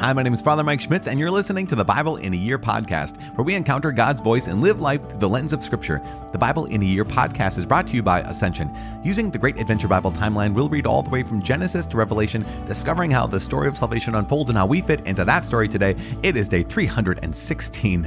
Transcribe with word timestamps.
Hi, 0.00 0.12
my 0.12 0.22
name 0.22 0.32
is 0.32 0.40
Father 0.40 0.62
Mike 0.62 0.80
Schmitz, 0.80 1.08
and 1.08 1.18
you're 1.18 1.28
listening 1.28 1.66
to 1.66 1.74
the 1.74 1.84
Bible 1.84 2.18
in 2.18 2.32
a 2.32 2.36
Year 2.36 2.56
podcast, 2.56 3.20
where 3.34 3.44
we 3.44 3.56
encounter 3.56 3.90
God's 3.90 4.20
voice 4.20 4.46
and 4.46 4.62
live 4.62 4.80
life 4.80 5.00
through 5.08 5.18
the 5.18 5.28
lens 5.28 5.52
of 5.52 5.60
Scripture. 5.60 6.00
The 6.30 6.38
Bible 6.38 6.66
in 6.66 6.82
a 6.82 6.84
Year 6.84 7.04
podcast 7.04 7.58
is 7.58 7.66
brought 7.66 7.88
to 7.88 7.96
you 7.96 8.02
by 8.04 8.20
Ascension. 8.20 8.70
Using 9.02 9.28
the 9.28 9.38
Great 9.38 9.58
Adventure 9.58 9.88
Bible 9.88 10.12
timeline, 10.12 10.54
we'll 10.54 10.68
read 10.68 10.86
all 10.86 11.02
the 11.02 11.10
way 11.10 11.24
from 11.24 11.42
Genesis 11.42 11.84
to 11.86 11.96
Revelation, 11.96 12.46
discovering 12.64 13.10
how 13.10 13.26
the 13.26 13.40
story 13.40 13.66
of 13.66 13.76
salvation 13.76 14.14
unfolds 14.14 14.50
and 14.50 14.56
how 14.56 14.66
we 14.66 14.82
fit 14.82 15.04
into 15.04 15.24
that 15.24 15.42
story 15.42 15.66
today. 15.66 15.96
It 16.22 16.36
is 16.36 16.48
day 16.48 16.62
316. 16.62 18.02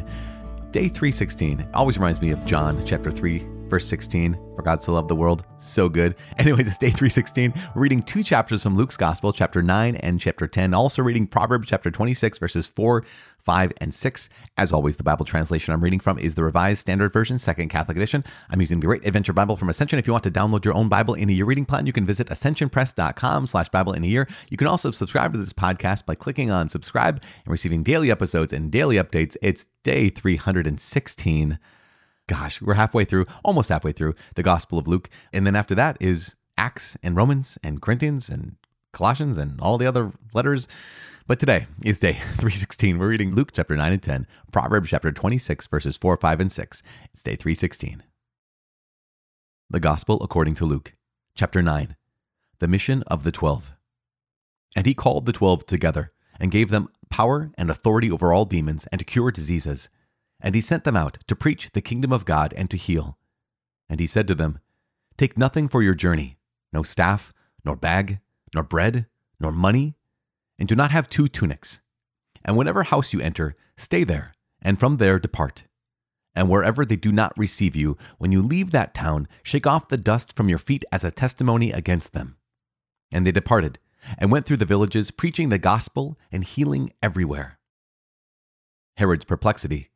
Day 0.72 0.88
316 0.88 1.68
always 1.74 1.98
reminds 1.98 2.22
me 2.22 2.32
of 2.32 2.46
John 2.46 2.86
chapter 2.86 3.12
3 3.12 3.61
verse 3.72 3.88
16, 3.88 4.34
for 4.54 4.62
God 4.62 4.84
so 4.84 4.92
loved 4.92 5.08
the 5.08 5.16
world. 5.16 5.44
So 5.58 5.88
good. 5.88 6.16
Anyways, 6.38 6.68
it's 6.68 6.78
day 6.78 6.90
316. 6.90 7.54
We're 7.74 7.82
reading 7.82 8.04
two 8.04 8.22
chapters 8.22 8.62
from 8.62 8.76
Luke's 8.76 8.98
Gospel, 8.98 9.32
chapter 9.32 9.64
9 9.64 9.96
and 9.96 10.20
chapter 10.20 10.46
10. 10.46 10.74
Also 10.74 11.02
reading 11.02 11.26
Proverbs 11.26 11.70
chapter 11.70 11.90
26, 11.90 12.38
verses 12.38 12.68
4, 12.68 13.06
5, 13.40 13.74
and 13.80 13.94
6. 13.94 14.30
As 14.58 14.74
always, 14.74 14.98
the 14.98 15.04
Bible 15.04 15.24
translation 15.24 15.74
I'm 15.74 15.82
reading 15.82 16.02
from 16.02 16.20
is 16.20 16.36
the 16.36 16.44
Revised 16.44 16.82
Standard 16.82 17.14
Version, 17.14 17.38
Second 17.38 17.70
Catholic 17.70 17.96
Edition. 17.96 18.26
I'm 18.50 18.60
using 18.60 18.82
the 18.82 18.88
Great 18.88 19.08
Adventure 19.08 19.34
Bible 19.34 19.56
from 19.56 19.70
Ascension. 19.70 19.98
If 19.98 20.06
you 20.06 20.12
want 20.12 20.26
to 20.26 20.32
download 20.32 20.66
your 20.66 20.76
own 20.76 20.90
Bible 20.90 21.14
in 21.14 21.30
a 21.30 21.34
year 21.34 21.46
reading 21.46 21.66
plan, 21.66 21.86
you 21.86 21.94
can 21.94 22.06
visit 22.06 22.28
ascensionpress.com 22.28 23.48
slash 23.48 23.70
Bible 23.70 23.94
in 23.94 24.04
a 24.04 24.08
year. 24.08 24.28
You 24.50 24.58
can 24.58 24.68
also 24.68 24.92
subscribe 24.92 25.32
to 25.32 25.40
this 25.40 25.54
podcast 25.54 26.06
by 26.06 26.16
clicking 26.16 26.52
on 26.52 26.68
subscribe 26.68 27.24
and 27.46 27.52
receiving 27.52 27.84
daily 27.84 28.12
episodes 28.12 28.52
and 28.52 28.70
daily 28.70 28.98
updates. 28.98 29.38
It's 29.42 29.68
day 29.84 30.10
316 30.10 31.58
gosh, 32.32 32.62
we're 32.62 32.76
halfway 32.76 33.04
through, 33.04 33.26
almost 33.44 33.68
halfway 33.68 33.92
through 33.92 34.16
the 34.36 34.44
Gospel 34.44 34.80
of 34.80 34.88
Luke. 34.88 35.10
And 35.34 35.46
then 35.46 35.54
after 35.54 35.76
that 35.76 35.98
is 36.00 36.38
Acts 36.58 36.96
and 37.04 37.14
Romans 37.14 37.58
and 37.62 37.82
Corinthians 37.82 38.30
and 38.30 38.56
Colossians 38.94 39.38
and 39.38 39.60
all 39.60 39.78
the 39.78 39.86
other 39.86 40.14
letters. 40.34 40.66
But 41.28 41.40
today 41.42 41.68
is 41.84 42.00
day 42.00 42.14
316. 42.38 42.98
We're 42.98 43.10
reading 43.10 43.36
Luke 43.36 43.52
chapter 43.52 43.76
9 43.76 43.92
and 43.92 44.02
10, 44.02 44.28
Proverbs 44.50 44.90
chapter 44.90 45.12
26, 45.12 45.68
verses 45.68 45.98
4, 45.98 46.16
5, 46.16 46.40
and 46.40 46.50
6. 46.50 46.84
It's 47.14 47.22
day 47.22 47.36
316. 47.36 48.04
The 49.70 49.80
Gospel 49.82 50.18
according 50.24 50.56
to 50.56 50.66
Luke, 50.66 50.96
chapter 51.36 51.62
9, 51.62 51.98
the 52.60 52.68
mission 52.70 53.04
of 53.08 53.24
the 53.24 53.32
twelve. 53.34 53.74
And 54.74 54.86
he 54.86 54.94
called 54.94 55.26
the 55.26 55.34
twelve 55.34 55.66
together 55.66 56.14
and 56.40 56.50
gave 56.50 56.70
them 56.70 56.88
power 57.10 57.52
and 57.58 57.70
authority 57.70 58.10
over 58.10 58.34
all 58.34 58.46
demons 58.46 58.88
and 58.88 59.00
to 59.00 59.06
cure 59.06 59.32
diseases 59.32 59.90
and 60.42 60.56
he 60.56 60.62
sent 60.62 60.84
them 60.84 60.98
out 60.98 61.20
to 61.28 61.36
preach 61.36 61.72
the 61.72 61.82
kingdom 61.82 62.12
of 62.12 62.26
God 62.26 62.54
and 62.58 62.70
to 62.70 62.78
heal. 62.78 63.18
And 63.90 64.00
he 64.00 64.08
said 64.08 64.28
to 64.28 64.36
them, 64.36 64.60
Take 65.18 65.38
nothing 65.38 65.68
for 65.68 65.84
your 65.84 65.94
journey, 65.94 66.38
no 66.74 66.84
staff, 66.84 67.34
nor 67.64 67.76
bag, 67.76 68.20
nor 68.54 68.64
bread, 68.64 69.06
nor 69.40 69.52
money, 69.52 69.96
and 70.58 70.68
do 70.68 70.76
not 70.76 70.92
have 70.92 71.10
two 71.10 71.28
tunics. 71.28 71.82
And 72.44 72.58
whatever 72.58 72.84
house 72.84 73.14
you 73.14 73.20
enter, 73.20 73.54
stay 73.78 74.04
there, 74.04 74.34
and 74.62 74.80
from 74.80 74.98
there 74.98 75.20
depart. 75.20 75.66
And 76.34 76.50
wherever 76.50 76.86
they 76.86 76.96
do 76.96 77.12
not 77.12 77.38
receive 77.38 77.76
you, 77.76 77.98
when 78.18 78.32
you 78.32 78.42
leave 78.42 78.72
that 78.72 78.94
town, 78.94 79.28
shake 79.44 79.68
off 79.68 79.90
the 79.90 79.98
dust 79.98 80.36
from 80.36 80.50
your 80.50 80.58
feet 80.58 80.86
as 80.92 81.04
a 81.04 81.12
testimony 81.12 81.72
against 81.72 82.14
them. 82.14 82.38
And 83.12 83.28
they 83.28 83.32
departed, 83.32 83.80
and 84.18 84.32
went 84.32 84.46
through 84.46 84.58
the 84.58 84.66
villages, 84.66 85.12
preaching 85.12 85.50
the 85.50 85.58
gospel 85.58 86.18
and 86.32 86.44
healing 86.44 86.92
everywhere. 87.04 87.60
Herod's 88.98 89.26
perplexity. 89.26 89.91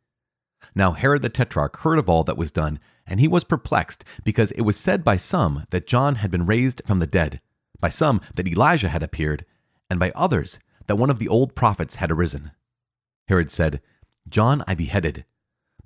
Now 0.74 0.94
Herod 0.94 1.22
the 1.22 1.30
Tetrarch 1.30 1.78
heard 1.78 2.00
of 2.00 2.10
all 2.10 2.24
that 2.24 2.38
was 2.38 2.52
done, 2.52 2.80
and 3.06 3.20
he 3.20 3.28
was 3.28 3.44
perplexed, 3.44 4.04
because 4.24 4.52
it 4.52 4.62
was 4.62 4.78
said 4.78 5.04
by 5.04 5.18
some 5.18 5.66
that 5.70 5.88
John 5.88 6.16
had 6.16 6.32
been 6.32 6.46
raised 6.46 6.82
from 6.86 6.98
the 7.00 7.08
dead, 7.08 7.40
by 7.80 7.90
some 7.90 8.22
that 8.34 8.48
Elijah 8.48 8.90
had 8.90 9.04
appeared, 9.04 9.46
and 9.90 10.00
by 10.00 10.12
others 10.16 10.58
that 10.88 10.96
one 10.96 11.10
of 11.10 11.20
the 11.20 11.28
old 11.28 11.56
prophets 11.56 11.98
had 11.98 12.12
arisen. 12.12 12.52
Herod 13.28 13.52
said, 13.52 13.82
John 14.28 14.64
I 14.68 14.76
beheaded, 14.76 15.26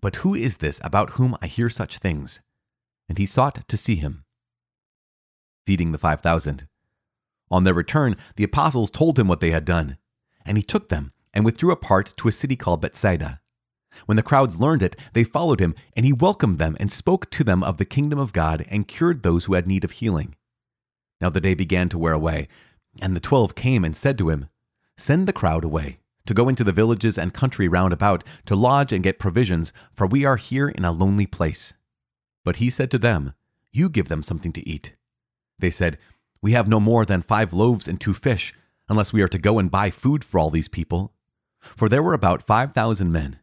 but 0.02 0.18
who 0.18 0.34
is 0.34 0.58
this 0.58 0.80
about 0.84 1.12
whom 1.12 1.36
I 1.42 1.48
hear 1.48 1.70
such 1.70 1.98
things? 1.98 2.40
And 3.10 3.18
he 3.18 3.26
sought 3.26 3.68
to 3.68 3.78
see 3.78 3.96
him. 3.96 4.24
Feeding 5.66 5.92
the 5.92 5.98
five 5.98 6.22
thousand. 6.22 6.68
On 7.52 7.64
their 7.64 7.74
return, 7.74 8.16
the 8.36 8.44
apostles 8.44 8.92
told 8.92 9.18
him 9.18 9.28
what 9.28 9.40
they 9.40 9.52
had 9.52 9.66
done, 9.66 9.98
and 10.46 10.58
he 10.58 10.64
took 10.64 10.90
them 10.90 11.12
and 11.34 11.44
withdrew 11.44 11.72
apart 11.72 12.14
to 12.18 12.28
a 12.28 12.32
city 12.32 12.56
called 12.56 12.82
Bethsaida. 12.82 13.42
When 14.06 14.16
the 14.16 14.24
crowds 14.24 14.60
learned 14.60 14.84
it, 14.84 14.96
they 15.14 15.24
followed 15.24 15.60
him, 15.60 15.76
and 15.96 16.06
he 16.06 16.14
welcomed 16.14 16.58
them 16.58 16.76
and 16.80 16.92
spoke 16.92 17.30
to 17.32 17.44
them 17.44 17.64
of 17.64 17.78
the 17.78 17.86
kingdom 17.86 18.20
of 18.20 18.34
God 18.34 18.66
and 18.70 18.88
cured 18.88 19.24
those 19.24 19.46
who 19.46 19.54
had 19.54 19.68
need 19.68 19.84
of 19.84 19.92
healing. 19.92 20.36
Now 21.22 21.30
the 21.30 21.42
day 21.42 21.54
began 21.54 21.90
to 21.90 21.98
wear 21.98 22.14
away, 22.14 22.48
and 23.02 23.16
the 23.16 23.20
twelve 23.20 23.56
came 23.56 23.84
and 23.84 23.96
said 23.96 24.18
to 24.18 24.30
him, 24.30 24.48
Send 24.98 25.28
the 25.28 25.34
crowd 25.34 25.64
away, 25.64 26.00
to 26.26 26.34
go 26.34 26.50
into 26.50 26.64
the 26.64 26.72
villages 26.72 27.18
and 27.18 27.34
country 27.34 27.68
round 27.68 27.94
about, 27.94 28.24
to 28.46 28.56
lodge 28.56 28.94
and 28.94 29.04
get 29.04 29.20
provisions, 29.20 29.74
for 29.94 30.06
we 30.06 30.26
are 30.26 30.38
here 30.38 30.70
in 30.70 30.86
a 30.86 30.92
lonely 30.92 31.26
place. 31.26 31.74
But 32.44 32.58
he 32.58 32.70
said 32.70 32.92
to 32.92 32.98
them, 32.98 33.34
You 33.72 33.90
give 33.90 34.10
them 34.10 34.24
something 34.24 34.54
to 34.54 34.68
eat. 34.68 34.96
They 35.58 35.70
said, 35.70 35.98
We 36.42 36.54
have 36.54 36.68
no 36.68 36.80
more 36.80 37.06
than 37.06 37.22
five 37.22 37.54
loaves 37.54 37.88
and 37.88 38.00
two 38.00 38.14
fish, 38.14 38.54
unless 38.88 39.14
we 39.14 39.22
are 39.22 39.28
to 39.28 39.38
go 39.38 39.60
and 39.60 39.70
buy 39.70 39.90
food 39.90 40.24
for 40.24 40.40
all 40.40 40.50
these 40.50 40.70
people. 40.70 41.14
For 41.60 41.90
there 41.90 42.04
were 42.04 42.14
about 42.14 42.46
five 42.46 42.74
thousand 42.74 43.12
men. 43.12 43.40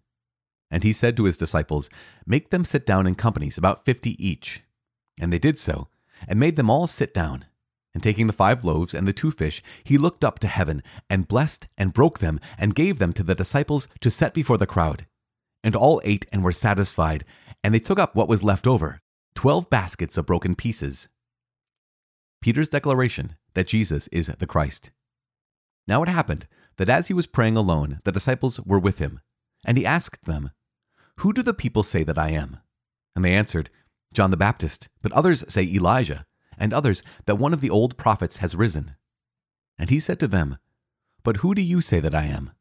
And 0.70 0.82
he 0.82 0.92
said 0.92 1.16
to 1.16 1.24
his 1.24 1.36
disciples, 1.36 1.88
Make 2.26 2.50
them 2.50 2.64
sit 2.64 2.84
down 2.84 3.06
in 3.06 3.14
companies, 3.14 3.56
about 3.56 3.84
fifty 3.84 4.22
each. 4.24 4.62
And 5.20 5.32
they 5.32 5.38
did 5.38 5.58
so, 5.58 5.88
and 6.26 6.40
made 6.40 6.56
them 6.56 6.70
all 6.70 6.86
sit 6.86 7.14
down. 7.14 7.46
And 7.94 8.02
taking 8.02 8.26
the 8.26 8.32
five 8.32 8.64
loaves 8.64 8.92
and 8.92 9.08
the 9.08 9.12
two 9.12 9.30
fish, 9.30 9.62
he 9.82 9.96
looked 9.96 10.24
up 10.24 10.38
to 10.40 10.48
heaven, 10.48 10.82
and 11.08 11.28
blessed, 11.28 11.68
and 11.78 11.94
broke 11.94 12.18
them, 12.18 12.40
and 12.58 12.74
gave 12.74 12.98
them 12.98 13.12
to 13.14 13.22
the 13.22 13.34
disciples 13.34 13.88
to 14.00 14.10
set 14.10 14.34
before 14.34 14.58
the 14.58 14.66
crowd. 14.66 15.06
And 15.64 15.74
all 15.74 16.02
ate 16.04 16.26
and 16.32 16.44
were 16.44 16.52
satisfied, 16.52 17.24
and 17.64 17.72
they 17.72 17.78
took 17.78 17.98
up 17.98 18.14
what 18.14 18.28
was 18.28 18.42
left 18.42 18.66
over 18.66 19.00
twelve 19.34 19.70
baskets 19.70 20.16
of 20.16 20.26
broken 20.26 20.54
pieces. 20.54 21.08
Peter's 22.42 22.68
declaration 22.68 23.36
that 23.54 23.66
Jesus 23.66 24.08
is 24.08 24.26
the 24.26 24.46
Christ. 24.46 24.90
Now 25.88 26.02
it 26.02 26.08
happened 26.08 26.46
that 26.76 26.88
as 26.88 27.08
he 27.08 27.14
was 27.14 27.26
praying 27.26 27.56
alone, 27.56 28.00
the 28.04 28.12
disciples 28.12 28.60
were 28.60 28.78
with 28.78 28.98
him. 28.98 29.20
And 29.64 29.78
he 29.78 29.86
asked 29.86 30.26
them, 30.26 30.50
Who 31.20 31.32
do 31.32 31.42
the 31.42 31.54
people 31.54 31.82
say 31.82 32.04
that 32.04 32.18
I 32.18 32.30
am? 32.30 32.58
And 33.14 33.24
they 33.24 33.34
answered, 33.34 33.70
John 34.12 34.30
the 34.30 34.36
Baptist, 34.36 34.88
but 35.02 35.12
others 35.12 35.44
say 35.48 35.62
Elijah, 35.62 36.26
and 36.58 36.72
others 36.72 37.02
that 37.24 37.36
one 37.36 37.52
of 37.52 37.60
the 37.60 37.70
old 37.70 37.96
prophets 37.96 38.38
has 38.38 38.54
risen. 38.54 38.96
And 39.78 39.88
he 39.90 39.98
said 40.00 40.20
to 40.20 40.28
them, 40.28 40.58
But 41.22 41.38
who 41.38 41.54
do 41.54 41.62
you 41.62 41.80
say 41.80 42.00
that 42.00 42.14
I 42.14 42.24
am? 42.24 42.52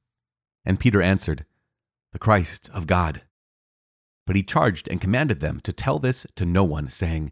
And 0.63 0.79
Peter 0.79 1.01
answered, 1.01 1.45
The 2.13 2.19
Christ 2.19 2.69
of 2.73 2.87
God. 2.87 3.23
But 4.25 4.35
he 4.35 4.43
charged 4.43 4.87
and 4.87 5.01
commanded 5.01 5.39
them 5.39 5.59
to 5.61 5.73
tell 5.73 5.99
this 5.99 6.25
to 6.35 6.45
no 6.45 6.63
one, 6.63 6.89
saying, 6.89 7.31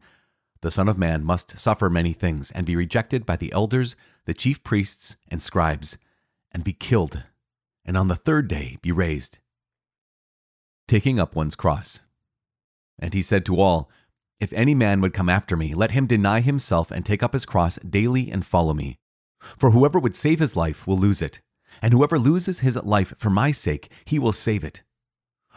The 0.61 0.71
Son 0.71 0.87
of 0.87 0.97
Man 0.97 1.23
must 1.23 1.57
suffer 1.57 1.89
many 1.89 2.13
things, 2.13 2.51
and 2.51 2.65
be 2.65 2.75
rejected 2.75 3.25
by 3.25 3.37
the 3.37 3.51
elders, 3.53 3.95
the 4.25 4.33
chief 4.33 4.63
priests, 4.63 5.15
and 5.29 5.41
scribes, 5.41 5.97
and 6.51 6.63
be 6.63 6.73
killed, 6.73 7.23
and 7.85 7.97
on 7.97 8.09
the 8.09 8.15
third 8.15 8.47
day 8.47 8.77
be 8.81 8.91
raised 8.91 9.39
taking 10.93 11.19
up 11.19 11.35
one's 11.35 11.55
cross. 11.55 12.01
And 12.99 13.15
he 13.15 13.23
said 13.23 13.47
to 13.47 13.59
all, 13.59 13.89
If 14.39 14.53
any 14.53 14.75
man 14.75 15.01
would 15.01 15.11
come 15.11 15.27
after 15.27 15.57
me, 15.57 15.73
let 15.73 15.89
him 15.89 16.05
deny 16.05 16.39
himself 16.39 16.91
and 16.91 17.03
take 17.03 17.23
up 17.23 17.33
his 17.33 17.47
cross 17.47 17.77
daily 17.77 18.29
and 18.29 18.45
follow 18.45 18.75
me. 18.75 18.99
For 19.57 19.71
whoever 19.71 19.97
would 19.97 20.15
save 20.15 20.37
his 20.37 20.55
life 20.55 20.85
will 20.85 20.99
lose 20.99 21.19
it, 21.19 21.41
and 21.81 21.93
whoever 21.93 22.19
loses 22.19 22.59
his 22.59 22.75
life 22.75 23.15
for 23.17 23.31
my 23.31 23.49
sake, 23.49 23.91
he 24.05 24.19
will 24.19 24.33
save 24.33 24.63
it. 24.63 24.83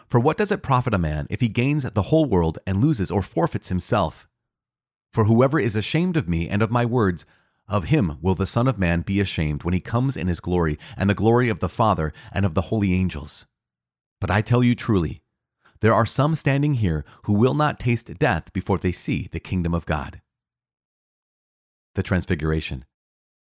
For 0.09 0.19
what 0.19 0.39
does 0.39 0.51
it 0.51 0.63
profit 0.63 0.95
a 0.95 0.99
man 0.99 1.27
if 1.29 1.43
he 1.43 1.49
gains 1.49 1.83
the 1.83 2.05
whole 2.05 2.25
world 2.25 2.59
and 2.67 2.81
loses 2.81 3.11
or 3.11 3.21
forfeits 3.21 3.69
himself? 3.69 4.27
For 5.13 5.25
whoever 5.25 5.61
is 5.61 5.77
ashamed 5.77 6.17
of 6.17 6.31
me 6.31 6.49
and 6.49 6.63
of 6.63 6.71
my 6.71 6.87
words, 6.87 7.27
of 7.69 7.85
him 7.93 8.17
will 8.23 8.37
the 8.37 8.47
Son 8.47 8.67
of 8.67 8.79
Man 8.79 9.03
be 9.03 9.21
ashamed 9.21 9.65
when 9.65 9.75
he 9.75 9.81
comes 9.81 10.17
in 10.17 10.29
his 10.29 10.41
glory 10.41 10.79
and 10.97 11.11
the 11.11 11.15
glory 11.15 11.51
of 11.51 11.61
the 11.61 11.69
Father 11.69 12.15
and 12.33 12.47
of 12.47 12.55
the 12.55 12.73
holy 12.73 12.95
angels. 12.95 13.45
But 14.19 14.31
I 14.31 14.41
tell 14.41 14.65
you 14.65 14.75
truly, 14.75 15.21
there 15.87 15.95
are 15.95 16.05
some 16.05 16.35
standing 16.35 16.75
here 16.75 17.05
who 17.27 17.33
will 17.33 17.55
not 17.55 17.79
taste 17.79 18.13
death 18.19 18.53
before 18.53 18.77
they 18.77 18.91
see 18.91 19.29
the 19.31 19.39
kingdom 19.39 19.73
of 19.73 19.87
God. 19.87 20.21
The 21.95 22.03
Transfiguration. 22.03 22.85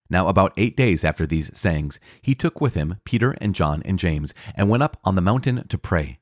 Now, 0.10 0.28
about 0.28 0.52
eight 0.58 0.76
days 0.76 1.06
after 1.06 1.26
these 1.26 1.58
sayings, 1.58 2.02
he 2.22 2.36
took 2.36 2.60
with 2.60 2.74
him 2.74 2.98
Peter 3.06 3.38
and 3.40 3.56
John 3.56 3.82
and 3.86 3.98
James, 3.98 4.34
and 4.56 4.68
went 4.68 4.84
up 4.84 4.98
on 5.06 5.16
the 5.16 5.22
mountain 5.22 5.66
to 5.70 5.78
pray. 5.78 6.20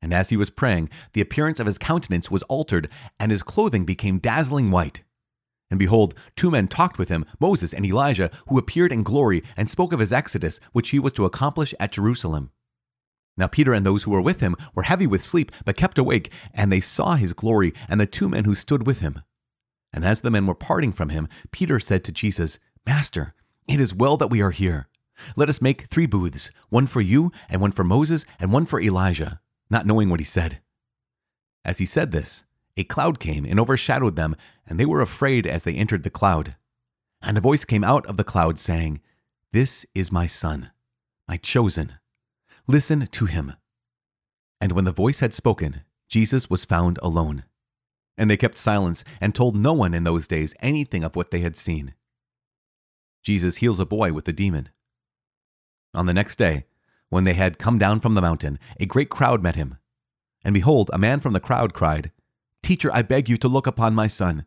And 0.00 0.14
as 0.14 0.28
he 0.28 0.36
was 0.36 0.48
praying, 0.48 0.90
the 1.12 1.20
appearance 1.20 1.58
of 1.58 1.66
his 1.66 1.76
countenance 1.76 2.30
was 2.30 2.44
altered, 2.44 2.88
and 3.18 3.32
his 3.32 3.42
clothing 3.42 3.84
became 3.84 4.20
dazzling 4.20 4.70
white. 4.70 5.02
And 5.72 5.78
behold, 5.80 6.14
two 6.36 6.52
men 6.52 6.68
talked 6.68 6.98
with 6.98 7.08
him, 7.08 7.24
Moses 7.40 7.74
and 7.74 7.84
Elijah, 7.84 8.30
who 8.46 8.58
appeared 8.58 8.92
in 8.92 9.02
glory, 9.02 9.42
and 9.56 9.68
spoke 9.68 9.92
of 9.92 9.98
his 9.98 10.12
exodus, 10.12 10.60
which 10.70 10.90
he 10.90 11.00
was 11.00 11.14
to 11.14 11.24
accomplish 11.24 11.74
at 11.80 11.90
Jerusalem. 11.90 12.52
Now 13.38 13.46
Peter 13.46 13.72
and 13.72 13.86
those 13.86 14.02
who 14.02 14.10
were 14.10 14.20
with 14.20 14.40
him 14.40 14.56
were 14.74 14.82
heavy 14.82 15.06
with 15.06 15.22
sleep, 15.22 15.52
but 15.64 15.76
kept 15.76 15.96
awake, 15.96 16.30
and 16.52 16.70
they 16.70 16.80
saw 16.80 17.14
his 17.14 17.32
glory 17.32 17.72
and 17.88 18.00
the 18.00 18.06
two 18.06 18.28
men 18.28 18.44
who 18.44 18.54
stood 18.56 18.86
with 18.86 19.00
him. 19.00 19.22
And 19.92 20.04
as 20.04 20.20
the 20.20 20.30
men 20.30 20.46
were 20.46 20.54
parting 20.54 20.92
from 20.92 21.10
him, 21.10 21.28
Peter 21.52 21.78
said 21.80 22.04
to 22.04 22.12
Jesus, 22.12 22.58
Master, 22.84 23.34
it 23.68 23.80
is 23.80 23.94
well 23.94 24.16
that 24.16 24.28
we 24.28 24.42
are 24.42 24.50
here. 24.50 24.88
Let 25.36 25.48
us 25.48 25.62
make 25.62 25.86
three 25.86 26.06
booths, 26.06 26.50
one 26.68 26.86
for 26.86 27.00
you, 27.00 27.32
and 27.48 27.60
one 27.60 27.72
for 27.72 27.84
Moses, 27.84 28.26
and 28.40 28.52
one 28.52 28.66
for 28.66 28.80
Elijah, 28.80 29.40
not 29.70 29.86
knowing 29.86 30.10
what 30.10 30.20
he 30.20 30.26
said. 30.26 30.60
As 31.64 31.78
he 31.78 31.86
said 31.86 32.10
this, 32.10 32.44
a 32.76 32.84
cloud 32.84 33.20
came 33.20 33.44
and 33.44 33.58
overshadowed 33.60 34.16
them, 34.16 34.36
and 34.66 34.78
they 34.78 34.86
were 34.86 35.00
afraid 35.00 35.46
as 35.46 35.64
they 35.64 35.74
entered 35.74 36.02
the 36.02 36.10
cloud. 36.10 36.56
And 37.22 37.36
a 37.36 37.40
voice 37.40 37.64
came 37.64 37.84
out 37.84 38.06
of 38.06 38.16
the 38.16 38.24
cloud, 38.24 38.58
saying, 38.58 39.00
This 39.52 39.86
is 39.94 40.12
my 40.12 40.26
Son, 40.26 40.70
my 41.28 41.36
chosen. 41.36 41.94
Listen 42.70 43.06
to 43.06 43.24
him. 43.24 43.54
And 44.60 44.72
when 44.72 44.84
the 44.84 44.92
voice 44.92 45.20
had 45.20 45.32
spoken, 45.32 45.84
Jesus 46.06 46.50
was 46.50 46.66
found 46.66 46.98
alone. 47.02 47.44
And 48.18 48.28
they 48.28 48.36
kept 48.36 48.58
silence 48.58 49.04
and 49.22 49.34
told 49.34 49.56
no 49.56 49.72
one 49.72 49.94
in 49.94 50.04
those 50.04 50.28
days 50.28 50.54
anything 50.60 51.02
of 51.02 51.16
what 51.16 51.30
they 51.30 51.40
had 51.40 51.56
seen. 51.56 51.94
Jesus 53.22 53.56
heals 53.56 53.80
a 53.80 53.86
boy 53.86 54.12
with 54.12 54.28
a 54.28 54.34
demon. 54.34 54.68
On 55.94 56.04
the 56.04 56.12
next 56.12 56.36
day, 56.36 56.66
when 57.08 57.24
they 57.24 57.32
had 57.32 57.58
come 57.58 57.78
down 57.78 58.00
from 58.00 58.12
the 58.12 58.20
mountain, 58.20 58.58
a 58.78 58.84
great 58.84 59.08
crowd 59.08 59.42
met 59.42 59.56
him. 59.56 59.78
And 60.44 60.52
behold, 60.52 60.90
a 60.92 60.98
man 60.98 61.20
from 61.20 61.32
the 61.32 61.40
crowd 61.40 61.72
cried, 61.72 62.12
Teacher, 62.62 62.90
I 62.92 63.00
beg 63.00 63.30
you 63.30 63.38
to 63.38 63.48
look 63.48 63.66
upon 63.66 63.94
my 63.94 64.08
son. 64.08 64.44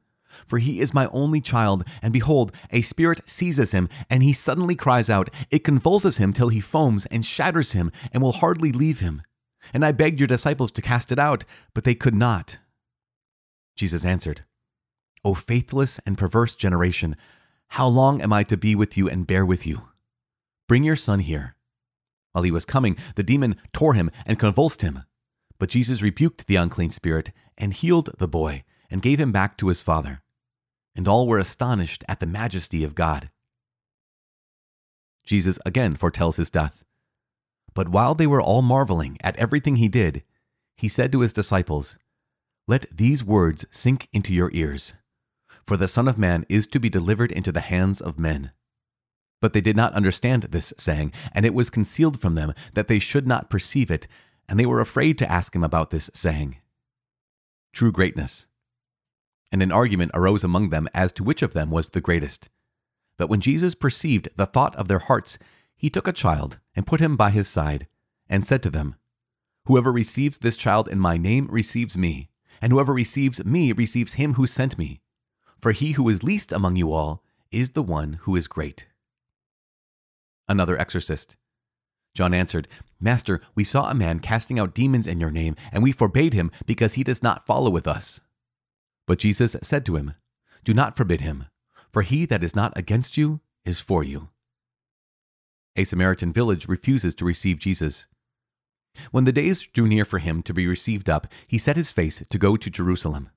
For 0.48 0.60
he 0.60 0.80
is 0.80 0.94
my 0.94 1.08
only 1.08 1.42
child, 1.42 1.84
and 2.02 2.14
behold, 2.14 2.52
a 2.72 2.82
spirit 2.82 3.22
seizes 3.26 3.72
him, 3.72 3.90
and 4.10 4.24
he 4.24 4.34
suddenly 4.34 4.76
cries 4.76 5.10
out. 5.10 5.30
It 5.50 5.64
convulses 5.64 6.18
him 6.18 6.34
till 6.34 6.50
he 6.50 6.60
foams 6.60 7.06
and 7.08 7.26
shatters 7.26 7.74
him, 7.74 7.92
and 8.12 8.22
will 8.22 8.34
hardly 8.34 8.72
leave 8.72 9.00
him. 9.00 9.22
And 9.74 9.86
I 9.86 9.92
begged 9.92 10.20
your 10.20 10.28
disciples 10.28 10.72
to 10.72 10.82
cast 10.82 11.12
it 11.12 11.20
out, 11.20 11.46
but 11.74 11.84
they 11.84 11.96
could 11.96 12.16
not. 12.16 12.58
Jesus 13.76 14.04
answered, 14.06 14.44
O 15.24 15.36
faithless 15.36 16.00
and 16.06 16.18
perverse 16.18 16.56
generation, 16.56 17.16
how 17.70 17.88
long 17.88 18.22
am 18.22 18.34
I 18.34 18.44
to 18.44 18.58
be 18.58 18.76
with 18.76 18.98
you 18.98 19.08
and 19.08 19.26
bear 19.26 19.46
with 19.46 19.66
you? 19.66 19.84
Bring 20.68 20.84
your 20.84 20.96
son 20.96 21.20
here. 21.20 21.56
While 22.32 22.44
he 22.44 22.52
was 22.52 22.66
coming, 22.66 22.98
the 23.16 23.24
demon 23.24 23.56
tore 23.74 23.94
him 23.94 24.10
and 24.26 24.40
convulsed 24.40 24.82
him. 24.82 25.04
But 25.60 25.70
Jesus 25.70 26.02
rebuked 26.02 26.48
the 26.48 26.56
unclean 26.56 26.92
spirit 26.92 27.32
and 27.58 27.74
healed 27.74 28.10
the 28.18 28.28
boy 28.28 28.64
and 28.92 29.02
gave 29.02 29.20
him 29.20 29.32
back 29.32 29.58
to 29.58 29.70
his 29.70 29.82
father. 29.82 30.22
And 30.96 31.08
all 31.08 31.28
were 31.28 31.40
astonished 31.40 32.04
at 32.08 32.20
the 32.20 32.26
majesty 32.26 32.84
of 32.84 32.94
God. 32.94 33.32
Jesus 35.24 35.58
again 35.66 35.96
foretells 35.96 36.36
his 36.36 36.50
death. 36.50 36.84
But 37.74 37.90
while 37.90 38.14
they 38.14 38.28
were 38.28 38.42
all 38.42 38.62
marveling 38.62 39.18
at 39.22 39.38
everything 39.38 39.78
he 39.78 39.88
did, 39.88 40.24
he 40.76 40.90
said 40.90 41.12
to 41.12 41.22
his 41.22 41.32
disciples, 41.32 41.98
Let 42.68 42.86
these 42.96 43.24
words 43.24 43.66
sink 43.72 44.10
into 44.12 44.34
your 44.34 44.50
ears, 44.54 44.94
for 45.66 45.78
the 45.78 45.88
Son 45.88 46.08
of 46.08 46.18
Man 46.18 46.46
is 46.50 46.68
to 46.68 46.80
be 46.80 46.90
delivered 46.90 47.32
into 47.32 47.52
the 47.52 47.62
hands 47.62 48.02
of 48.02 48.20
men. 48.20 48.52
But 49.40 49.54
they 49.54 49.62
did 49.62 49.78
not 49.78 49.94
understand 49.94 50.44
this 50.44 50.74
saying, 50.78 51.14
and 51.34 51.46
it 51.46 51.54
was 51.54 51.70
concealed 51.70 52.20
from 52.20 52.36
them 52.36 52.54
that 52.74 52.88
they 52.88 53.00
should 53.00 53.28
not 53.28 53.50
perceive 53.50 53.90
it, 53.90 54.08
and 54.50 54.60
they 54.60 54.66
were 54.66 54.82
afraid 54.82 55.18
to 55.20 55.32
ask 55.32 55.56
him 55.56 55.64
about 55.64 55.92
this 55.92 56.10
saying. 56.14 56.58
True 57.74 57.92
greatness. 57.92 58.48
And 59.52 59.62
an 59.62 59.72
argument 59.72 60.12
arose 60.14 60.44
among 60.44 60.70
them 60.70 60.88
as 60.94 61.12
to 61.14 61.24
which 61.24 61.42
of 61.42 61.54
them 61.54 61.70
was 61.70 61.90
the 61.90 62.02
greatest. 62.02 62.50
But 63.18 63.28
when 63.28 63.42
Jesus 63.42 63.76
perceived 63.76 64.30
the 64.36 64.46
thought 64.46 64.76
of 64.76 64.88
their 64.88 65.00
hearts, 65.00 65.38
he 65.76 65.90
took 65.90 66.08
a 66.08 66.14
child 66.14 66.60
and 66.76 66.88
put 66.88 67.02
him 67.02 67.18
by 67.18 67.32
his 67.32 67.48
side, 67.48 67.88
and 68.30 68.46
said 68.46 68.64
to 68.64 68.70
them, 68.70 68.96
Whoever 69.66 69.92
receives 69.92 70.38
this 70.38 70.56
child 70.56 70.88
in 70.88 71.00
my 71.00 71.18
name 71.18 71.48
receives 71.52 71.98
me, 71.98 72.30
and 72.62 72.72
whoever 72.72 72.94
receives 72.94 73.44
me 73.44 73.72
receives 73.72 74.14
him 74.14 74.36
who 74.36 74.48
sent 74.48 74.78
me. 74.78 75.02
For 75.60 75.72
he 75.72 75.92
who 75.92 76.08
is 76.10 76.24
least 76.24 76.52
among 76.52 76.76
you 76.76 76.92
all 76.92 77.24
is 77.52 77.72
the 77.72 77.84
one 77.84 78.14
who 78.22 78.36
is 78.36 78.48
great. 78.48 78.88
Another 80.48 80.78
exorcist. 80.78 81.38
John 82.14 82.34
answered, 82.34 82.68
Master, 83.00 83.42
we 83.56 83.64
saw 83.64 83.90
a 83.90 83.96
man 83.96 84.20
casting 84.20 84.60
out 84.60 84.76
demons 84.76 85.08
in 85.08 85.20
your 85.20 85.32
name, 85.32 85.56
and 85.72 85.84
we 85.84 85.92
forbade 85.92 86.34
him 86.34 86.52
because 86.66 86.94
he 86.94 87.04
does 87.04 87.24
not 87.24 87.46
follow 87.46 87.70
with 87.70 87.88
us. 87.88 88.20
But 89.12 89.20
Jesus 89.20 89.58
said 89.62 89.86
to 89.88 89.98
him, 89.98 90.14
Do 90.64 90.74
not 90.74 90.96
forbid 90.96 91.20
him, 91.20 91.48
for 91.92 92.02
he 92.02 92.26
that 92.28 92.46
is 92.46 92.56
not 92.56 92.72
against 92.78 93.18
you 93.18 93.42
is 93.66 93.82
for 93.82 94.06
you 94.06 94.30
a 95.76 95.84
Samaritan 95.84 96.32
village 96.32 96.70
refuses 96.70 97.14
to 97.16 97.26
receive 97.26 97.60
Jesus. 97.60 98.08
When 99.12 99.26
the 99.26 99.34
days 99.34 99.68
drew 99.74 99.86
near 99.86 100.06
for 100.06 100.20
him 100.20 100.42
to 100.44 100.54
be 100.54 100.66
received 100.66 101.10
up, 101.10 101.28
he 101.46 101.58
set 101.58 101.76
his 101.76 101.92
face 101.92 102.24
to 102.30 102.38
go 102.38 102.56
to 102.56 102.70
Jerusalem. 102.70 103.30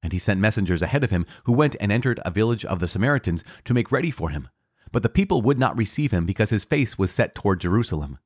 And 0.00 0.12
he 0.12 0.20
sent 0.20 0.38
messengers 0.38 0.80
ahead 0.80 1.02
of 1.02 1.10
him, 1.10 1.26
who 1.42 1.52
went 1.52 1.74
and 1.80 1.90
entered 1.90 2.20
a 2.24 2.30
village 2.30 2.64
of 2.64 2.78
the 2.78 2.86
Samaritans 2.86 3.42
to 3.64 3.74
make 3.74 3.90
ready 3.90 4.12
for 4.12 4.30
him. 4.30 4.48
But 4.92 5.02
the 5.02 5.08
people 5.08 5.42
would 5.42 5.58
not 5.58 5.76
receive 5.76 6.12
him 6.12 6.24
because 6.24 6.50
his 6.50 6.64
face 6.64 6.96
was 6.96 7.10
set 7.10 7.34
toward 7.34 7.60
Jerusalem. 7.60 8.20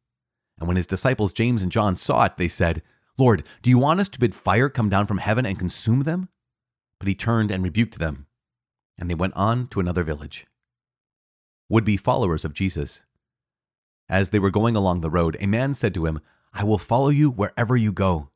And 0.58 0.68
when 0.68 0.76
his 0.76 0.86
disciples 0.86 1.32
James 1.32 1.62
and 1.62 1.72
John 1.72 1.96
saw 1.96 2.26
it, 2.26 2.36
they 2.36 2.48
said, 2.48 2.82
Lord, 3.16 3.42
do 3.62 3.70
you 3.70 3.78
want 3.78 4.00
us 4.00 4.08
to 4.08 4.18
bid 4.18 4.34
fire 4.34 4.68
come 4.68 4.90
down 4.90 5.06
from 5.06 5.16
heaven 5.16 5.46
and 5.46 5.58
consume 5.58 6.00
them? 6.00 6.28
But 7.00 7.08
he 7.08 7.16
turned 7.16 7.50
and 7.50 7.64
rebuked 7.64 7.98
them. 7.98 8.26
And 8.96 9.10
they 9.10 9.14
went 9.14 9.34
on 9.34 9.66
to 9.68 9.80
another 9.80 10.04
village. 10.04 10.46
Would 11.68 11.84
be 11.84 11.96
followers 11.96 12.44
of 12.44 12.54
Jesus. 12.54 13.02
As 14.08 14.30
they 14.30 14.38
were 14.38 14.50
going 14.50 14.76
along 14.76 15.00
the 15.00 15.10
road, 15.10 15.36
a 15.40 15.46
man 15.48 15.74
said 15.74 15.94
to 15.94 16.06
him, 16.06 16.20
I 16.52 16.62
will 16.62 16.78
follow 16.78 17.08
you 17.08 17.30
wherever 17.30 17.76
you 17.76 17.92
go. 17.92 18.30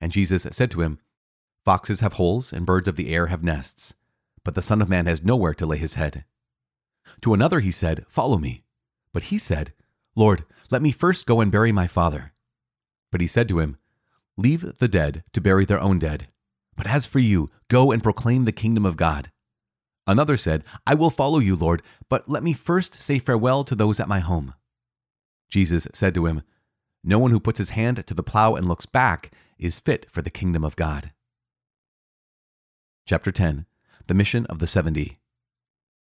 And 0.00 0.10
Jesus 0.10 0.46
said 0.50 0.70
to 0.72 0.80
him, 0.80 0.98
Foxes 1.64 2.00
have 2.00 2.14
holes, 2.14 2.52
and 2.52 2.64
birds 2.64 2.88
of 2.88 2.96
the 2.96 3.14
air 3.14 3.26
have 3.26 3.44
nests, 3.44 3.94
but 4.44 4.54
the 4.54 4.62
Son 4.62 4.80
of 4.80 4.88
Man 4.88 5.06
has 5.06 5.22
nowhere 5.22 5.52
to 5.54 5.66
lay 5.66 5.76
his 5.76 5.94
head. 5.94 6.24
To 7.20 7.34
another 7.34 7.60
he 7.60 7.70
said, 7.70 8.06
Follow 8.08 8.38
me. 8.38 8.62
But 9.12 9.24
he 9.24 9.38
said, 9.38 9.72
Lord, 10.16 10.44
let 10.70 10.80
me 10.82 10.92
first 10.92 11.26
go 11.26 11.40
and 11.40 11.52
bury 11.52 11.72
my 11.72 11.86
father. 11.86 12.32
But 13.10 13.20
he 13.20 13.26
said 13.26 13.48
to 13.48 13.58
him, 13.58 13.76
Leave 14.36 14.78
the 14.78 14.88
dead 14.88 15.24
to 15.32 15.40
bury 15.40 15.64
their 15.64 15.80
own 15.80 15.98
dead. 15.98 16.28
But 16.76 16.86
as 16.86 17.04
for 17.04 17.18
you, 17.18 17.50
go 17.70 17.90
and 17.90 18.02
proclaim 18.02 18.44
the 18.44 18.52
kingdom 18.52 18.84
of 18.84 18.98
God. 18.98 19.30
Another 20.06 20.36
said, 20.36 20.64
I 20.86 20.94
will 20.94 21.08
follow 21.08 21.38
you, 21.38 21.56
Lord, 21.56 21.82
but 22.08 22.28
let 22.28 22.42
me 22.42 22.52
first 22.52 22.94
say 22.96 23.18
farewell 23.18 23.64
to 23.64 23.74
those 23.74 24.00
at 24.00 24.08
my 24.08 24.18
home. 24.18 24.54
Jesus 25.48 25.86
said 25.94 26.12
to 26.14 26.26
him, 26.26 26.42
No 27.02 27.18
one 27.18 27.30
who 27.30 27.40
puts 27.40 27.58
his 27.58 27.70
hand 27.70 28.04
to 28.06 28.12
the 28.12 28.22
plow 28.22 28.56
and 28.56 28.66
looks 28.66 28.86
back 28.86 29.32
is 29.58 29.80
fit 29.80 30.06
for 30.10 30.20
the 30.20 30.30
kingdom 30.30 30.64
of 30.64 30.76
God. 30.76 31.12
Chapter 33.06 33.30
10 33.30 33.66
The 34.08 34.14
Mission 34.14 34.46
of 34.46 34.58
the 34.58 34.66
Seventy. 34.66 35.16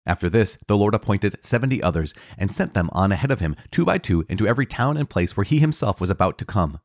After 0.06 0.28
this, 0.28 0.58
the 0.66 0.76
Lord 0.76 0.94
appointed 0.94 1.36
seventy 1.40 1.82
others 1.82 2.12
and 2.36 2.52
sent 2.52 2.74
them 2.74 2.90
on 2.92 3.10
ahead 3.10 3.30
of 3.30 3.40
him, 3.40 3.56
two 3.70 3.84
by 3.84 3.96
two, 3.96 4.26
into 4.28 4.46
every 4.46 4.66
town 4.66 4.96
and 4.96 5.08
place 5.08 5.36
where 5.36 5.44
he 5.44 5.60
himself 5.60 6.00
was 6.00 6.10
about 6.10 6.36
to 6.38 6.44
come. 6.44 6.78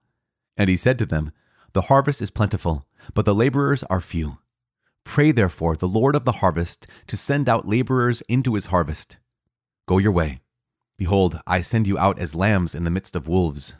And 0.55 0.69
he 0.69 0.77
said 0.77 0.97
to 0.99 1.05
them, 1.05 1.31
The 1.73 1.83
harvest 1.83 2.21
is 2.21 2.31
plentiful, 2.31 2.85
but 3.13 3.25
the 3.25 3.35
laborers 3.35 3.83
are 3.83 3.99
few. 3.99 4.37
Pray 5.09 5.31
therefore 5.31 5.75
the 5.75 5.87
Lord 5.87 6.15
of 6.15 6.23
the 6.23 6.33
harvest 6.33 6.85
to 7.07 7.17
send 7.17 7.49
out 7.49 7.67
laborers 7.67 8.21
into 8.29 8.53
his 8.53 8.67
harvest. 8.67 9.17
Go 9.87 9.97
your 9.97 10.11
way. 10.11 10.41
Behold, 10.99 11.41
I 11.47 11.61
send 11.61 11.87
you 11.87 11.97
out 11.97 12.19
as 12.19 12.35
lambs 12.35 12.75
in 12.75 12.83
the 12.83 12.91
midst 12.91 13.15
of 13.15 13.27
wolves. 13.27 13.73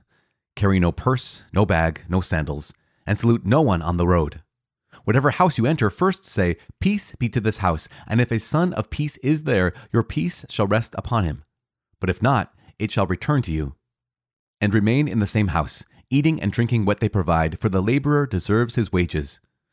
Carry 0.55 0.79
no 0.79 0.91
purse, 0.91 1.43
no 1.53 1.67
bag, 1.67 2.01
no 2.09 2.19
sandals, 2.19 2.74
and 3.05 3.15
salute 3.15 3.45
no 3.45 3.62
one 3.62 3.83
on 3.83 3.98
the 3.98 4.07
road. 4.07 4.41
Whatever 5.03 5.29
house 5.29 5.59
you 5.59 5.67
enter, 5.67 5.91
first 5.91 6.25
say, 6.25 6.57
Peace 6.81 7.13
be 7.19 7.29
to 7.29 7.39
this 7.39 7.59
house, 7.59 7.88
and 8.07 8.19
if 8.19 8.31
a 8.31 8.39
son 8.39 8.74
of 8.74 8.89
peace 8.89 9.17
is 9.17 9.43
there, 9.43 9.71
your 9.93 10.01
peace 10.01 10.45
shall 10.50 10.65
rest 10.65 10.95
upon 10.98 11.25
him. 11.25 11.43
But 12.00 12.09
if 12.09 12.24
not, 12.24 12.55
it 12.79 12.91
shall 12.91 13.05
return 13.05 13.43
to 13.43 13.51
you. 13.51 13.75
And 14.59 14.74
remain 14.74 15.07
in 15.07 15.19
the 15.19 15.27
same 15.27 15.50
house, 15.50 15.83
eating 16.09 16.41
and 16.41 16.51
drinking 16.51 16.86
what 16.86 17.00
they 17.00 17.07
provide, 17.07 17.59
for 17.59 17.69
the 17.69 17.83
laborer 17.83 18.25
deserves 18.25 18.74
his 18.74 18.91
wages. 18.91 19.39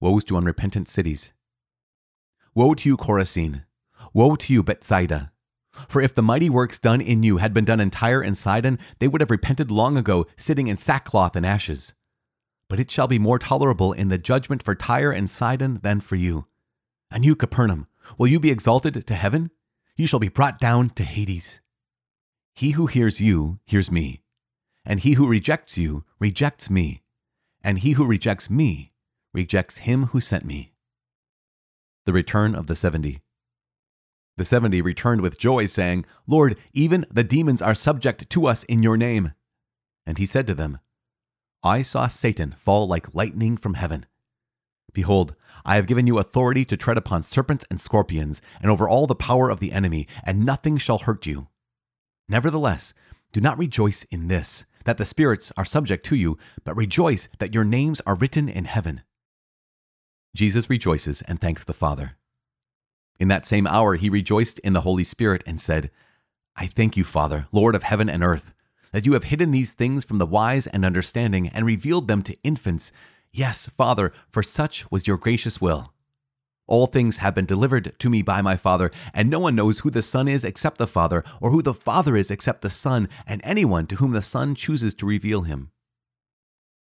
Woes 0.00 0.24
to 0.24 0.36
unrepentant 0.36 0.88
cities. 0.88 1.32
Woe 2.54 2.74
to 2.74 2.88
you, 2.88 2.96
Chorazin! 2.96 3.64
Woe 4.12 4.36
to 4.36 4.52
you, 4.52 4.62
Bethsaida! 4.62 5.32
For 5.88 6.00
if 6.00 6.14
the 6.14 6.22
mighty 6.22 6.50
works 6.50 6.78
done 6.78 7.00
in 7.00 7.22
you 7.22 7.38
had 7.38 7.52
been 7.52 7.64
done 7.64 7.80
in 7.80 7.90
Tyre 7.90 8.22
and 8.22 8.36
Sidon, 8.36 8.78
they 8.98 9.08
would 9.08 9.20
have 9.20 9.30
repented 9.30 9.70
long 9.70 9.96
ago, 9.96 10.26
sitting 10.36 10.68
in 10.68 10.76
sackcloth 10.76 11.36
and 11.36 11.44
ashes. 11.44 11.94
But 12.68 12.80
it 12.80 12.90
shall 12.90 13.06
be 13.06 13.18
more 13.18 13.38
tolerable 13.38 13.92
in 13.92 14.08
the 14.08 14.18
judgment 14.18 14.62
for 14.62 14.74
Tyre 14.74 15.12
and 15.12 15.30
Sidon 15.30 15.80
than 15.82 16.00
for 16.00 16.16
you. 16.16 16.46
And 17.10 17.24
you, 17.24 17.36
Capernaum, 17.36 17.86
will 18.18 18.26
you 18.26 18.40
be 18.40 18.50
exalted 18.50 19.06
to 19.06 19.14
heaven? 19.14 19.50
You 19.96 20.06
shall 20.06 20.20
be 20.20 20.28
brought 20.28 20.58
down 20.58 20.90
to 20.90 21.04
Hades. 21.04 21.60
He 22.54 22.70
who 22.70 22.86
hears 22.86 23.20
you 23.20 23.60
hears 23.64 23.90
me, 23.90 24.22
and 24.84 25.00
he 25.00 25.12
who 25.12 25.28
rejects 25.28 25.76
you 25.76 26.04
rejects 26.18 26.70
me, 26.70 27.02
and 27.62 27.78
he 27.78 27.92
who 27.92 28.06
rejects 28.06 28.48
me 28.48 28.92
rejects 29.36 29.78
him 29.78 30.06
who 30.06 30.20
sent 30.20 30.46
me. 30.46 30.72
The 32.06 32.14
return 32.14 32.54
of 32.54 32.68
the 32.68 32.74
seventy. 32.74 33.20
The 34.38 34.46
seventy 34.46 34.80
returned 34.80 35.20
with 35.20 35.38
joy, 35.38 35.66
saying, 35.66 36.06
Lord, 36.26 36.56
even 36.72 37.04
the 37.10 37.22
demons 37.22 37.60
are 37.60 37.74
subject 37.74 38.30
to 38.30 38.46
us 38.46 38.64
in 38.64 38.82
your 38.82 38.96
name. 38.96 39.34
And 40.06 40.16
he 40.16 40.24
said 40.24 40.46
to 40.46 40.54
them, 40.54 40.78
I 41.62 41.82
saw 41.82 42.06
Satan 42.06 42.54
fall 42.56 42.88
like 42.88 43.14
lightning 43.14 43.58
from 43.58 43.74
heaven. 43.74 44.06
Behold, 44.94 45.36
I 45.66 45.74
have 45.74 45.86
given 45.86 46.06
you 46.06 46.18
authority 46.18 46.64
to 46.64 46.76
tread 46.76 46.96
upon 46.96 47.22
serpents 47.22 47.66
and 47.70 47.78
scorpions, 47.78 48.40
and 48.62 48.70
over 48.70 48.88
all 48.88 49.06
the 49.06 49.14
power 49.14 49.50
of 49.50 49.60
the 49.60 49.72
enemy, 49.72 50.06
and 50.24 50.46
nothing 50.46 50.78
shall 50.78 50.98
hurt 50.98 51.26
you. 51.26 51.48
Nevertheless, 52.26 52.94
do 53.32 53.40
not 53.42 53.58
rejoice 53.58 54.04
in 54.04 54.28
this, 54.28 54.64
that 54.84 54.96
the 54.96 55.04
spirits 55.04 55.52
are 55.58 55.64
subject 55.66 56.06
to 56.06 56.16
you, 56.16 56.38
but 56.64 56.76
rejoice 56.76 57.28
that 57.38 57.52
your 57.52 57.64
names 57.64 58.00
are 58.06 58.14
written 58.14 58.48
in 58.48 58.64
heaven. 58.64 59.02
Jesus 60.36 60.68
rejoices 60.70 61.22
and 61.22 61.40
thanks 61.40 61.64
the 61.64 61.72
Father. 61.72 62.16
In 63.18 63.28
that 63.28 63.46
same 63.46 63.66
hour, 63.66 63.96
he 63.96 64.10
rejoiced 64.10 64.58
in 64.58 64.74
the 64.74 64.82
Holy 64.82 65.02
Spirit 65.02 65.42
and 65.46 65.60
said, 65.60 65.90
I 66.54 66.66
thank 66.66 66.96
you, 66.96 67.04
Father, 67.04 67.46
Lord 67.52 67.74
of 67.74 67.82
heaven 67.82 68.08
and 68.08 68.22
earth, 68.22 68.52
that 68.92 69.06
you 69.06 69.14
have 69.14 69.24
hidden 69.24 69.50
these 69.50 69.72
things 69.72 70.04
from 70.04 70.18
the 70.18 70.26
wise 70.26 70.66
and 70.66 70.84
understanding 70.84 71.48
and 71.48 71.64
revealed 71.64 72.06
them 72.06 72.22
to 72.22 72.36
infants. 72.44 72.92
Yes, 73.32 73.68
Father, 73.68 74.12
for 74.30 74.42
such 74.42 74.90
was 74.90 75.06
your 75.06 75.16
gracious 75.16 75.60
will. 75.60 75.92
All 76.66 76.86
things 76.86 77.18
have 77.18 77.34
been 77.34 77.46
delivered 77.46 77.94
to 77.98 78.10
me 78.10 78.22
by 78.22 78.42
my 78.42 78.56
Father, 78.56 78.90
and 79.14 79.30
no 79.30 79.38
one 79.38 79.54
knows 79.54 79.80
who 79.80 79.90
the 79.90 80.02
Son 80.02 80.28
is 80.28 80.44
except 80.44 80.78
the 80.78 80.86
Father, 80.86 81.24
or 81.40 81.50
who 81.50 81.62
the 81.62 81.74
Father 81.74 82.16
is 82.16 82.30
except 82.30 82.60
the 82.60 82.70
Son, 82.70 83.08
and 83.26 83.40
anyone 83.44 83.86
to 83.86 83.96
whom 83.96 84.12
the 84.12 84.22
Son 84.22 84.54
chooses 84.54 84.92
to 84.94 85.06
reveal 85.06 85.42
him. 85.42 85.70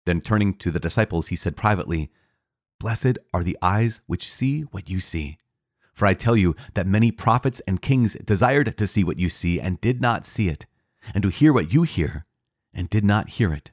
Then 0.06 0.20
turning 0.20 0.54
to 0.54 0.70
the 0.70 0.80
disciples, 0.80 1.28
he 1.28 1.36
said 1.36 1.56
privately, 1.56 2.10
Blessed 2.80 3.18
are 3.34 3.44
the 3.44 3.58
eyes 3.60 4.00
which 4.06 4.32
see 4.32 4.62
what 4.62 4.88
you 4.88 5.00
see. 5.00 5.36
For 5.92 6.06
I 6.06 6.14
tell 6.14 6.34
you 6.34 6.56
that 6.72 6.86
many 6.86 7.12
prophets 7.12 7.60
and 7.68 7.82
kings 7.82 8.16
desired 8.24 8.74
to 8.76 8.86
see 8.86 9.04
what 9.04 9.18
you 9.18 9.28
see 9.28 9.60
and 9.60 9.80
did 9.82 10.00
not 10.00 10.24
see 10.24 10.48
it, 10.48 10.64
and 11.14 11.22
to 11.22 11.28
hear 11.28 11.52
what 11.52 11.72
you 11.72 11.82
hear 11.82 12.24
and 12.72 12.88
did 12.88 13.04
not 13.04 13.28
hear 13.28 13.52
it. 13.52 13.70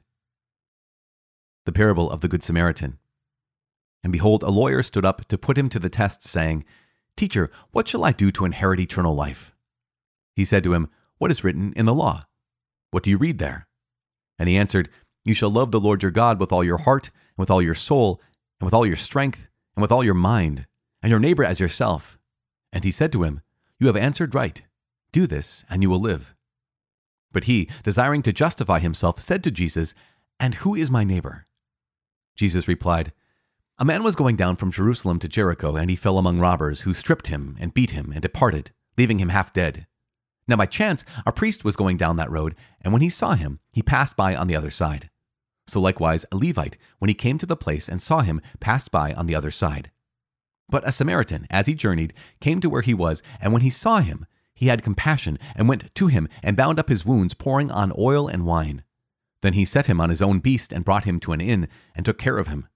The 1.64 1.72
parable 1.72 2.10
of 2.10 2.20
the 2.20 2.28
Good 2.28 2.42
Samaritan. 2.42 2.98
And 4.04 4.12
behold, 4.12 4.42
a 4.42 4.50
lawyer 4.50 4.82
stood 4.82 5.06
up 5.06 5.26
to 5.28 5.38
put 5.38 5.56
him 5.56 5.70
to 5.70 5.78
the 5.78 5.88
test, 5.88 6.22
saying, 6.22 6.66
Teacher, 7.16 7.50
what 7.72 7.88
shall 7.88 8.04
I 8.04 8.12
do 8.12 8.30
to 8.32 8.44
inherit 8.44 8.78
eternal 8.78 9.14
life? 9.14 9.54
He 10.36 10.44
said 10.44 10.62
to 10.64 10.74
him, 10.74 10.90
What 11.16 11.30
is 11.30 11.42
written 11.42 11.72
in 11.76 11.86
the 11.86 11.94
law? 11.94 12.24
What 12.90 13.04
do 13.04 13.10
you 13.10 13.16
read 13.16 13.38
there? 13.38 13.68
And 14.38 14.50
he 14.50 14.56
answered, 14.56 14.90
You 15.24 15.32
shall 15.32 15.50
love 15.50 15.72
the 15.72 15.80
Lord 15.80 16.02
your 16.02 16.12
God 16.12 16.38
with 16.38 16.52
all 16.52 16.62
your 16.62 16.78
heart, 16.78 17.06
and 17.06 17.38
with 17.38 17.50
all 17.50 17.62
your 17.62 17.74
soul, 17.74 18.20
and 18.60 18.66
with 18.66 18.74
all 18.74 18.86
your 18.86 18.96
strength, 18.96 19.48
and 19.76 19.82
with 19.82 19.92
all 19.92 20.04
your 20.04 20.14
mind, 20.14 20.66
and 21.02 21.10
your 21.10 21.20
neighbor 21.20 21.44
as 21.44 21.60
yourself. 21.60 22.18
And 22.72 22.84
he 22.84 22.90
said 22.90 23.12
to 23.12 23.22
him, 23.22 23.40
You 23.78 23.86
have 23.86 23.96
answered 23.96 24.34
right. 24.34 24.62
Do 25.12 25.26
this, 25.26 25.64
and 25.70 25.82
you 25.82 25.90
will 25.90 26.00
live. 26.00 26.34
But 27.32 27.44
he, 27.44 27.68
desiring 27.82 28.22
to 28.22 28.32
justify 28.32 28.78
himself, 28.78 29.20
said 29.20 29.44
to 29.44 29.50
Jesus, 29.50 29.94
And 30.40 30.56
who 30.56 30.74
is 30.74 30.90
my 30.90 31.04
neighbor? 31.04 31.44
Jesus 32.34 32.68
replied, 32.68 33.12
A 33.78 33.84
man 33.84 34.02
was 34.02 34.16
going 34.16 34.36
down 34.36 34.56
from 34.56 34.70
Jerusalem 34.70 35.18
to 35.20 35.28
Jericho, 35.28 35.76
and 35.76 35.90
he 35.90 35.96
fell 35.96 36.18
among 36.18 36.38
robbers, 36.38 36.82
who 36.82 36.94
stripped 36.94 37.28
him 37.28 37.56
and 37.60 37.74
beat 37.74 37.92
him 37.92 38.12
and 38.12 38.22
departed, 38.22 38.72
leaving 38.96 39.18
him 39.18 39.28
half 39.28 39.52
dead. 39.52 39.86
Now 40.46 40.56
by 40.56 40.66
chance, 40.66 41.04
a 41.26 41.32
priest 41.32 41.64
was 41.64 41.76
going 41.76 41.98
down 41.98 42.16
that 42.16 42.30
road, 42.30 42.54
and 42.80 42.92
when 42.92 43.02
he 43.02 43.10
saw 43.10 43.34
him, 43.34 43.60
he 43.70 43.82
passed 43.82 44.16
by 44.16 44.34
on 44.34 44.46
the 44.46 44.56
other 44.56 44.70
side. 44.70 45.10
So 45.68 45.80
likewise, 45.80 46.24
a 46.32 46.36
Levite, 46.36 46.78
when 46.98 47.10
he 47.10 47.14
came 47.14 47.36
to 47.38 47.46
the 47.46 47.56
place 47.56 47.88
and 47.88 48.00
saw 48.00 48.22
him, 48.22 48.40
passed 48.58 48.90
by 48.90 49.12
on 49.12 49.26
the 49.26 49.34
other 49.34 49.50
side. 49.50 49.90
But 50.70 50.86
a 50.88 50.92
Samaritan, 50.92 51.46
as 51.50 51.66
he 51.66 51.74
journeyed, 51.74 52.14
came 52.40 52.60
to 52.60 52.70
where 52.70 52.82
he 52.82 52.94
was, 52.94 53.22
and 53.38 53.52
when 53.52 53.60
he 53.60 53.70
saw 53.70 54.00
him, 54.00 54.26
he 54.54 54.68
had 54.68 54.82
compassion, 54.82 55.38
and 55.54 55.68
went 55.68 55.94
to 55.94 56.06
him, 56.06 56.26
and 56.42 56.56
bound 56.56 56.78
up 56.78 56.88
his 56.88 57.04
wounds, 57.04 57.34
pouring 57.34 57.70
on 57.70 57.92
oil 57.98 58.28
and 58.28 58.46
wine. 58.46 58.82
Then 59.42 59.52
he 59.52 59.66
set 59.66 59.86
him 59.86 60.00
on 60.00 60.08
his 60.08 60.22
own 60.22 60.40
beast, 60.40 60.72
and 60.72 60.86
brought 60.86 61.04
him 61.04 61.20
to 61.20 61.32
an 61.32 61.40
inn, 61.40 61.68
and 61.94 62.04
took 62.04 62.18
care 62.18 62.38
of 62.38 62.48
him. 62.48 62.66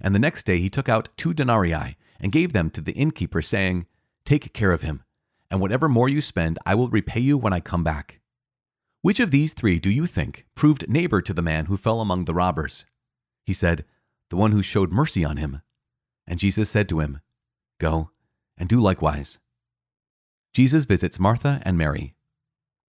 And 0.00 0.12
the 0.12 0.18
next 0.18 0.44
day 0.44 0.58
he 0.58 0.68
took 0.68 0.88
out 0.88 1.08
two 1.16 1.32
denarii, 1.32 1.96
and 2.20 2.32
gave 2.32 2.52
them 2.52 2.68
to 2.70 2.80
the 2.80 2.92
innkeeper, 2.92 3.42
saying, 3.42 3.86
Take 4.24 4.52
care 4.52 4.72
of 4.72 4.82
him, 4.82 5.04
and 5.50 5.60
whatever 5.60 5.88
more 5.88 6.08
you 6.08 6.20
spend, 6.20 6.58
I 6.66 6.74
will 6.74 6.88
repay 6.88 7.20
you 7.20 7.38
when 7.38 7.52
I 7.52 7.60
come 7.60 7.84
back. 7.84 8.20
Which 9.04 9.20
of 9.20 9.30
these 9.30 9.52
three 9.52 9.78
do 9.78 9.90
you 9.90 10.06
think 10.06 10.46
proved 10.54 10.88
neighbor 10.88 11.20
to 11.20 11.34
the 11.34 11.42
man 11.42 11.66
who 11.66 11.76
fell 11.76 12.00
among 12.00 12.24
the 12.24 12.32
robbers? 12.32 12.86
He 13.44 13.52
said, 13.52 13.84
The 14.30 14.36
one 14.36 14.52
who 14.52 14.62
showed 14.62 14.92
mercy 14.92 15.22
on 15.26 15.36
him. 15.36 15.60
And 16.26 16.38
Jesus 16.38 16.70
said 16.70 16.88
to 16.88 17.00
him, 17.00 17.20
Go 17.78 18.12
and 18.56 18.66
do 18.66 18.80
likewise. 18.80 19.40
Jesus 20.54 20.86
visits 20.86 21.20
Martha 21.20 21.60
and 21.66 21.76
Mary. 21.76 22.14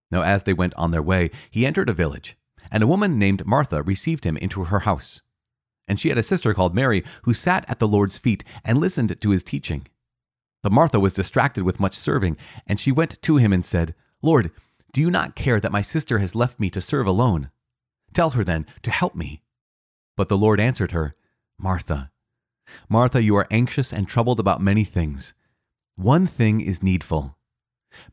Now, 0.09 0.21
as 0.21 0.43
they 0.43 0.53
went 0.53 0.73
on 0.75 0.91
their 0.91 1.01
way, 1.01 1.31
he 1.51 1.65
entered 1.65 1.89
a 1.89 1.93
village, 1.93 2.37
and 2.71 2.81
a 2.81 2.87
woman 2.87 3.19
named 3.19 3.45
Martha 3.45 3.83
received 3.83 4.23
him 4.23 4.37
into 4.37 4.63
her 4.63 4.79
house. 4.79 5.21
And 5.85 5.99
she 5.99 6.07
had 6.07 6.17
a 6.17 6.23
sister 6.23 6.53
called 6.53 6.73
Mary 6.73 7.03
who 7.23 7.33
sat 7.33 7.65
at 7.69 7.79
the 7.79 7.89
Lord's 7.89 8.17
feet 8.17 8.45
and 8.63 8.77
listened 8.77 9.19
to 9.19 9.29
his 9.31 9.43
teaching. 9.43 9.85
But 10.63 10.71
Martha 10.71 10.97
was 10.97 11.13
distracted 11.13 11.65
with 11.65 11.81
much 11.81 11.95
serving, 11.97 12.37
and 12.65 12.79
she 12.79 12.93
went 12.93 13.21
to 13.21 13.35
him 13.35 13.51
and 13.51 13.65
said, 13.65 13.93
Lord, 14.21 14.51
do 14.95 15.01
you 15.01 15.11
not 15.11 15.35
care 15.35 15.59
that 15.59 15.73
my 15.73 15.81
sister 15.81 16.19
has 16.19 16.35
left 16.35 16.57
me 16.57 16.69
to 16.69 16.79
serve 16.79 17.05
alone? 17.05 17.51
Tell 18.13 18.29
her 18.29 18.45
then 18.45 18.65
to 18.81 18.89
help 18.89 19.13
me. 19.13 19.43
But 20.15 20.29
the 20.29 20.37
Lord 20.37 20.57
answered 20.57 20.93
her, 20.93 21.15
Martha, 21.59 22.11
Martha, 22.87 23.21
you 23.21 23.35
are 23.35 23.45
anxious 23.51 23.91
and 23.91 24.07
troubled 24.07 24.39
about 24.39 24.61
many 24.61 24.85
things. 24.85 25.33
One 25.97 26.25
thing 26.25 26.61
is 26.61 26.81
needful. 26.81 27.37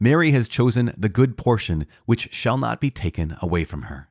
Mary 0.01 0.33
has 0.33 0.49
chosen 0.49 0.93
the 0.99 1.09
good 1.09 1.37
portion, 1.37 1.87
which 2.05 2.35
shall 2.35 2.59
not 2.59 2.81
be 2.81 2.91
taken 2.91 3.37
away 3.41 3.63
from 3.63 3.83
her. 3.83 4.11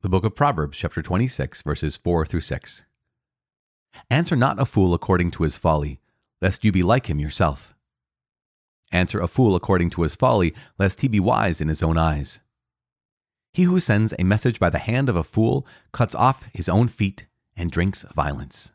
The 0.00 0.08
book 0.08 0.24
of 0.24 0.34
Proverbs, 0.34 0.76
chapter 0.76 1.02
26, 1.02 1.62
verses 1.62 1.96
4 1.96 2.26
through 2.26 2.40
6. 2.40 2.84
Answer 4.10 4.34
not 4.34 4.60
a 4.60 4.64
fool 4.64 4.92
according 4.92 5.30
to 5.30 5.44
his 5.44 5.56
folly, 5.56 6.00
lest 6.42 6.64
you 6.64 6.72
be 6.72 6.82
like 6.82 7.08
him 7.08 7.20
yourself. 7.20 7.75
Answer 8.92 9.20
a 9.20 9.28
fool 9.28 9.56
according 9.56 9.90
to 9.90 10.02
his 10.02 10.14
folly, 10.14 10.54
lest 10.78 11.00
he 11.00 11.08
be 11.08 11.20
wise 11.20 11.60
in 11.60 11.68
his 11.68 11.82
own 11.82 11.98
eyes. 11.98 12.40
He 13.52 13.64
who 13.64 13.80
sends 13.80 14.14
a 14.18 14.24
message 14.24 14.60
by 14.60 14.70
the 14.70 14.78
hand 14.78 15.08
of 15.08 15.16
a 15.16 15.24
fool 15.24 15.66
cuts 15.92 16.14
off 16.14 16.44
his 16.52 16.68
own 16.68 16.88
feet 16.88 17.26
and 17.56 17.70
drinks 17.70 18.04
violence. 18.14 18.70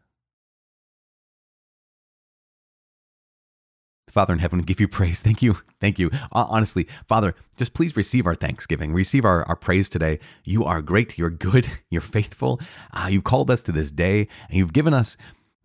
Father 4.12 4.34
in 4.34 4.40
heaven, 4.40 4.60
give 4.60 4.80
you 4.82 4.88
praise. 4.88 5.22
Thank 5.22 5.42
you. 5.42 5.58
Thank 5.80 5.98
you. 5.98 6.12
Honestly, 6.32 6.88
Father, 7.08 7.34
just 7.56 7.74
please 7.74 7.96
receive 7.96 8.28
our 8.28 8.36
thanksgiving. 8.36 8.92
Receive 8.92 9.24
our, 9.24 9.44
our 9.48 9.56
praise 9.56 9.88
today. 9.88 10.20
You 10.44 10.66
are 10.66 10.82
great. 10.82 11.18
You're 11.18 11.30
good. 11.30 11.72
You're 11.90 12.02
faithful. 12.02 12.60
Uh, 12.94 13.08
you've 13.10 13.24
called 13.24 13.50
us 13.50 13.64
to 13.64 13.72
this 13.72 13.92
day, 13.92 14.28
and 14.50 14.58
you've 14.58 14.74
given 14.74 14.94
us 14.94 15.16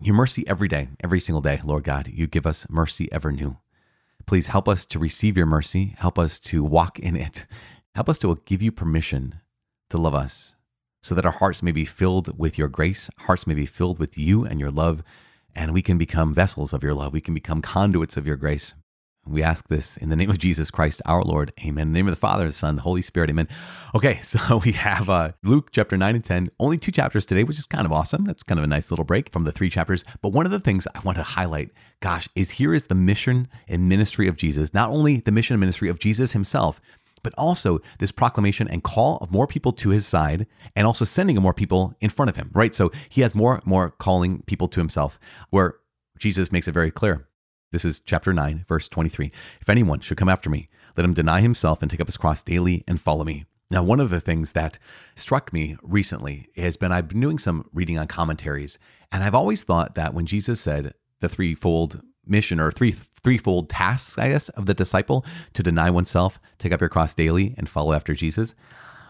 your 0.01 0.15
mercy 0.15 0.47
every 0.47 0.69
day, 0.69 0.89
every 1.03 1.21
single 1.21 1.41
day, 1.41 1.61
Lord 1.65 1.85
God. 1.85 2.09
You 2.09 2.27
give 2.27 2.47
us 2.47 2.67
mercy 2.69 3.11
ever 3.11 3.33
new. 3.33 3.59
Please 4.27 4.49
help 4.49 4.69
us 4.69 4.85
to 4.87 4.99
receive 4.99 5.37
your 5.37 5.47
mercy. 5.47 5.95
Help 5.99 6.19
us 6.19 6.41
to 6.41 6.65
walk 6.65 6.99
in 6.99 7.15
it. 7.15 7.47
Help 7.95 8.09
us 8.09 8.19
to 8.19 8.41
give 8.45 8.61
you 8.61 8.73
permission 8.73 9.41
to 9.91 9.99
love 9.99 10.15
us 10.15 10.57
so 11.03 11.15
that 11.15 11.25
our 11.25 11.33
hearts 11.33 11.63
may 11.63 11.71
be 11.71 11.85
filled 11.85 12.37
with 12.37 12.59
your 12.59 12.67
grace, 12.67 13.09
hearts 13.19 13.47
may 13.47 13.55
be 13.55 13.67
filled 13.67 14.01
with 14.01 14.19
you 14.19 14.45
and 14.45 14.59
your 14.59 14.73
love, 14.73 15.05
and 15.55 15.73
we 15.73 15.81
can 15.81 15.97
become 15.97 16.35
vessels 16.35 16.73
of 16.73 16.83
your 16.83 16.95
love. 16.95 17.13
We 17.13 17.21
can 17.21 17.33
become 17.33 17.63
conduits 17.63 18.17
of 18.17 18.27
your 18.27 18.35
grace. 18.35 18.75
We 19.29 19.43
ask 19.43 19.67
this 19.69 19.97
in 19.97 20.09
the 20.09 20.15
name 20.15 20.31
of 20.31 20.39
Jesus 20.39 20.71
Christ, 20.71 21.03
our 21.05 21.23
Lord. 21.23 21.53
Amen. 21.65 21.89
In 21.89 21.93
the 21.93 21.99
name 21.99 22.07
of 22.07 22.13
the 22.13 22.21
Father, 22.21 22.47
the 22.47 22.53
Son, 22.53 22.77
the 22.77 22.83
Holy 22.83 23.03
Spirit. 23.03 23.29
Amen. 23.29 23.49
Okay, 23.93 24.21
so 24.23 24.61
we 24.65 24.73
have 24.73 25.11
uh, 25.11 25.33
Luke 25.43 25.71
chapter 25.73 25.97
9 25.97 26.15
and 26.15 26.25
10, 26.25 26.51
only 26.61 26.77
two 26.77 26.93
chapters 26.93 27.27
today, 27.27 27.43
which 27.43 27.59
is 27.59 27.65
kind 27.65 27.85
of 27.85 27.93
awesome. 27.93 28.25
That's 28.25 28.45
kind 28.45 28.59
of 28.59 28.65
a 28.65 28.69
nice 28.69 28.91
little 28.91 29.05
break 29.05 29.31
from 29.31 29.43
the 29.43 29.51
three 29.51 29.69
chapters. 29.69 30.05
But 30.23 30.33
one 30.33 30.47
of 30.47 30.53
the 30.53 30.61
things 30.61 30.87
I 30.95 31.01
want 31.01 31.19
to 31.19 31.25
highlight, 31.25 31.71
gosh, 32.01 32.29
is 32.37 32.51
here 32.51 32.73
is 32.73 32.87
the 32.87 32.95
mission 32.95 33.49
and 33.67 33.89
ministry 33.89 34.29
of 34.29 34.37
Jesus. 34.37 34.73
Not 34.73 34.91
only 34.91 35.19
the 35.19 35.33
mission 35.33 35.55
and 35.55 35.61
ministry 35.61 35.89
of 35.89 35.99
Jesus 35.99 36.31
himself, 36.31 36.81
but 37.25 37.35
also 37.37 37.81
this 37.99 38.13
proclamation 38.13 38.69
and 38.69 38.85
call 38.85 39.17
of 39.17 39.33
more 39.33 39.49
people 39.49 39.73
to 39.73 39.89
his 39.89 40.07
side 40.07 40.47
and 40.77 40.87
also 40.87 41.05
sending 41.05 41.35
more 41.43 41.55
people 41.55 41.93
in 42.01 42.11
front 42.11 42.29
of 42.29 42.37
him, 42.37 42.51
right? 42.55 42.73
So 42.73 42.93
he 43.09 43.23
has 43.23 43.35
more 43.35 43.61
more 43.65 43.91
calling 43.91 44.43
people 44.43 44.69
to 44.69 44.79
himself 44.79 45.19
where 45.51 45.75
Jesus 46.21 46.53
makes 46.53 46.69
it 46.69 46.73
very 46.73 46.93
clear. 46.93 47.27
This 47.77 47.85
is 47.85 48.01
chapter 48.01 48.33
9, 48.33 48.65
verse 48.67 48.89
23. 48.89 49.31
If 49.61 49.69
anyone 49.69 50.01
should 50.01 50.17
come 50.17 50.31
after 50.31 50.49
me, 50.49 50.71
let 50.97 51.05
him 51.05 51.13
deny 51.13 51.43
himself 51.43 51.83
and 51.83 51.91
take 51.91 52.01
up 52.01 52.07
his 52.07 52.17
cross 52.17 52.43
daily 52.43 52.83
and 52.89 52.99
follow 52.99 53.23
me. 53.23 53.45
Now, 53.71 53.83
one 53.83 54.01
of 54.01 54.09
the 54.09 54.19
things 54.19 54.53
that 54.53 54.79
struck 55.15 55.53
me 55.53 55.77
recently 55.83 56.49
has 56.57 56.79
been 56.79 56.91
I've 56.91 57.09
been 57.09 57.21
doing 57.21 57.39
some 57.39 57.69
reading 57.75 57.99
on 57.99 58.07
commentaries, 58.07 58.79
and 59.13 59.23
I've 59.23 59.35
always 59.35 59.63
thought 59.63 59.95
that 59.95 60.15
when 60.15 60.25
Jesus 60.25 60.59
said 60.59 60.95
the 61.21 61.29
threefold 61.29 62.01
mission 62.25 62.61
or 62.61 62.73
three 62.73 62.93
threefold 62.93 63.69
tasks, 63.69 64.17
I 64.17 64.31
guess, 64.31 64.49
of 64.49 64.65
the 64.65 64.73
disciple 64.73 65.27
to 65.53 65.63
deny 65.63 65.91
oneself, 65.91 66.41
take 66.59 66.73
up 66.73 66.81
your 66.81 66.89
cross 66.89 67.13
daily, 67.13 67.55
and 67.59 67.69
follow 67.69 67.93
after 67.93 68.15
Jesus. 68.15 68.55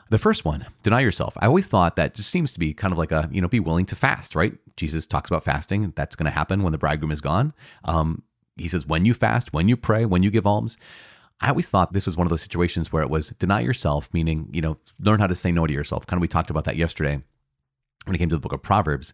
The 0.09 0.19
first 0.19 0.45
one, 0.45 0.67
deny 0.83 1.01
yourself. 1.01 1.37
I 1.41 1.47
always 1.47 1.67
thought 1.67 1.95
that 1.97 2.15
just 2.15 2.31
seems 2.31 2.51
to 2.51 2.59
be 2.59 2.75
kind 2.75 2.93
of 2.93 2.99
like 2.99 3.13
a, 3.13 3.29
you 3.31 3.41
know, 3.41 3.49
be 3.49 3.61
willing 3.61 3.87
to 3.87 3.97
fast, 3.97 4.35
right? 4.35 4.55
Jesus 4.77 5.07
talks 5.07 5.31
about 5.31 5.45
fasting. 5.45 5.93
That's 5.95 6.17
going 6.17 6.27
to 6.27 6.31
happen 6.33 6.65
when 6.65 6.73
the 6.73 6.79
bridegroom 6.79 7.13
is 7.13 7.21
gone. 7.21 7.55
Um, 7.85 8.23
he 8.57 8.69
says, 8.69 8.87
when 8.87 9.05
you 9.05 9.15
fast, 9.15 9.53
when 9.53 9.69
you 9.69 9.77
pray, 9.77 10.05
when 10.05 10.23
you 10.23 10.31
give 10.31 10.47
alms. 10.47 10.77
I 11.41 11.51
always 11.51 11.69
thought 11.69 11.93
this 11.93 12.07
was 12.07 12.17
one 12.17 12.27
of 12.27 12.31
those 12.31 12.41
situations 12.41 12.91
where 12.91 13.03
it 13.03 13.11
was 13.11 13.31
deny 13.31 13.61
yourself, 13.61 14.09
meaning, 14.13 14.49
you 14.53 14.63
know, 14.63 14.79
learn 14.99 15.21
how 15.21 15.27
to 15.27 15.35
say 15.35 15.53
no 15.53 15.67
to 15.67 15.73
yourself. 15.73 16.07
Kind 16.07 16.19
of 16.19 16.23
we 16.23 16.29
talked 16.29 16.49
about 16.49 16.65
that 16.65 16.77
yesterday 16.77 17.23
when 18.07 18.15
it 18.15 18.19
came 18.19 18.31
to 18.31 18.37
the 18.37 18.41
book 18.41 18.55
of 18.55 18.63
Proverbs. 18.63 19.13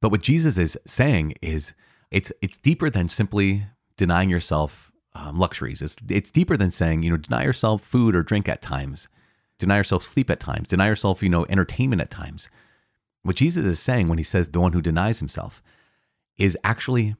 But 0.00 0.10
what 0.10 0.22
Jesus 0.22 0.58
is 0.58 0.76
saying 0.86 1.34
is 1.40 1.74
it's 2.10 2.32
it's 2.42 2.58
deeper 2.58 2.90
than 2.90 3.08
simply 3.08 3.66
denying 3.96 4.30
yourself 4.30 4.90
um, 5.14 5.38
luxuries. 5.38 5.80
It's 5.80 5.96
it's 6.08 6.30
deeper 6.32 6.56
than 6.56 6.72
saying, 6.72 7.04
you 7.04 7.10
know, 7.10 7.16
deny 7.16 7.44
yourself 7.44 7.82
food 7.82 8.16
or 8.16 8.22
drink 8.22 8.48
at 8.48 8.60
times. 8.60 9.08
Deny 9.58 9.76
yourself 9.76 10.02
sleep 10.02 10.30
at 10.30 10.40
times. 10.40 10.68
Deny 10.68 10.88
yourself, 10.88 11.22
you 11.22 11.28
know, 11.28 11.46
entertainment 11.48 12.02
at 12.02 12.10
times. 12.10 12.50
What 13.22 13.36
Jesus 13.36 13.64
is 13.64 13.78
saying 13.78 14.08
when 14.08 14.18
he 14.18 14.24
says 14.24 14.48
the 14.48 14.60
one 14.60 14.72
who 14.72 14.82
denies 14.82 15.20
himself 15.20 15.62
is 16.36 16.58
actually 16.64 17.14